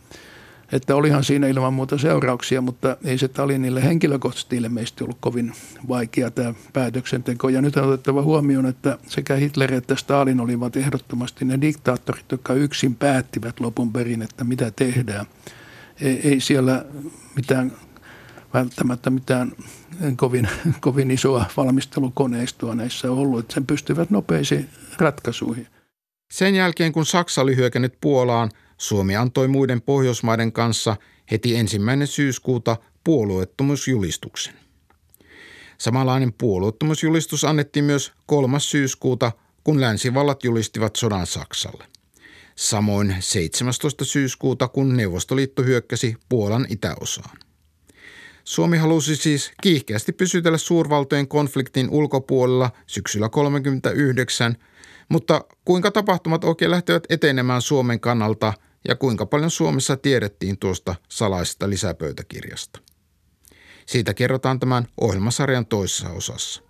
Että 0.73 0.97
olihan 0.97 1.25
siinä 1.25 1.47
ilman 1.47 1.75
muuta 1.75 1.99
seurauksia, 1.99 2.61
mutta 2.61 2.97
ei 3.05 3.19
se 3.19 3.27
Stalinille 3.27 3.83
henkilökohtaisesti 3.83 4.57
ilmeisesti 4.57 5.05
ollut 5.05 5.19
kovin 5.21 5.53
vaikea 5.89 6.31
tämä 6.31 6.55
päätöksenteko. 6.73 7.49
Ja 7.49 7.63
nyt 7.63 7.77
on 7.77 7.85
otettava 7.85 8.23
huomioon, 8.23 8.67
että 8.67 8.99
sekä 9.09 9.35
Hitler 9.35 9.75
että 9.75 9.97
Stalin 9.97 10.41
olivat 10.41 10.77
ehdottomasti 10.77 11.45
ne 11.45 11.61
diktaattorit, 11.61 12.33
jotka 12.33 12.55
yksin 12.55 12.95
päättivät 12.95 13.61
lopun 13.61 13.93
perin, 13.93 14.23
että 14.23 14.45
mitä 14.45 14.71
tehdään. 14.71 15.27
Ei 16.01 16.41
siellä 16.41 16.85
mitään 17.37 17.73
välttämättä 18.55 19.11
mitään 19.11 19.53
kovin, 20.17 20.49
kovin 20.81 21.11
isoa 21.11 21.45
valmistelukoneistoa 21.57 22.75
näissä 22.75 23.13
ollut, 23.13 23.41
että 23.41 23.55
sen 23.55 23.67
pystyvät 23.67 24.11
nopeisiin 24.11 24.69
ratkaisuihin. 24.99 25.67
Sen 26.33 26.55
jälkeen 26.55 26.93
kun 26.93 27.07
Saksa 27.07 27.43
oli 27.43 27.57
hyökännyt 27.57 27.95
Puolaan, 28.01 28.51
Suomi 28.79 29.17
antoi 29.17 29.49
muiden 29.49 29.83
Pohjoismaiden 29.83 30.53
kanssa 30.53 30.97
heti 31.31 31.57
ensimmäinen 31.57 32.07
syyskuuta 32.07 32.77
puolueettomuusjulistuksen. 33.05 34.55
Samanlainen 35.79 36.33
puolueettomuusjulistus 36.33 37.45
annettiin 37.45 37.85
myös 37.85 38.13
3. 38.27 38.61
syyskuuta, 38.61 39.33
kun 39.65 39.81
länsivallat 39.81 40.45
julistivat 40.45 40.97
sodan 40.97 41.27
Saksalle. 41.27 41.85
Samoin 42.57 43.17
17. 43.21 44.05
syyskuuta, 44.05 44.69
kun 44.69 44.97
Neuvostoliitto 44.97 45.63
hyökkäsi 45.63 46.17
Puolan 46.29 46.67
itäosaan. 46.69 47.39
Suomi 48.45 48.79
halusi 48.79 49.17
siis 49.17 49.53
kiihkeästi 49.63 50.13
pysytellä 50.13 50.59
suurvaltojen 50.59 51.29
konfliktin 51.29 51.91
ulkopuolella 51.91 52.71
syksyllä 52.87 53.29
1939, 53.29 54.57
mutta 55.09 55.45
kuinka 55.65 55.91
tapahtumat 55.91 56.45
oikein 56.45 56.71
lähtevät 56.71 57.05
etenemään 57.09 57.63
Suomen 57.63 58.01
kannalta 58.01 58.53
ja 58.89 58.97
kuinka 58.97 59.27
paljon 59.27 59.51
Suomessa 59.51 59.97
tiedettiin 59.97 60.59
tuosta 60.59 60.95
salaisesta 61.09 61.71
lisäpöytäkirjasta? 61.71 62.81
Siitä 63.87 64.15
kerrotaan 64.15 64.61
tämän 64.61 64.87
ohjelmasarjan 65.01 65.67
toisessa 65.67 66.11
osassa. 66.11 66.66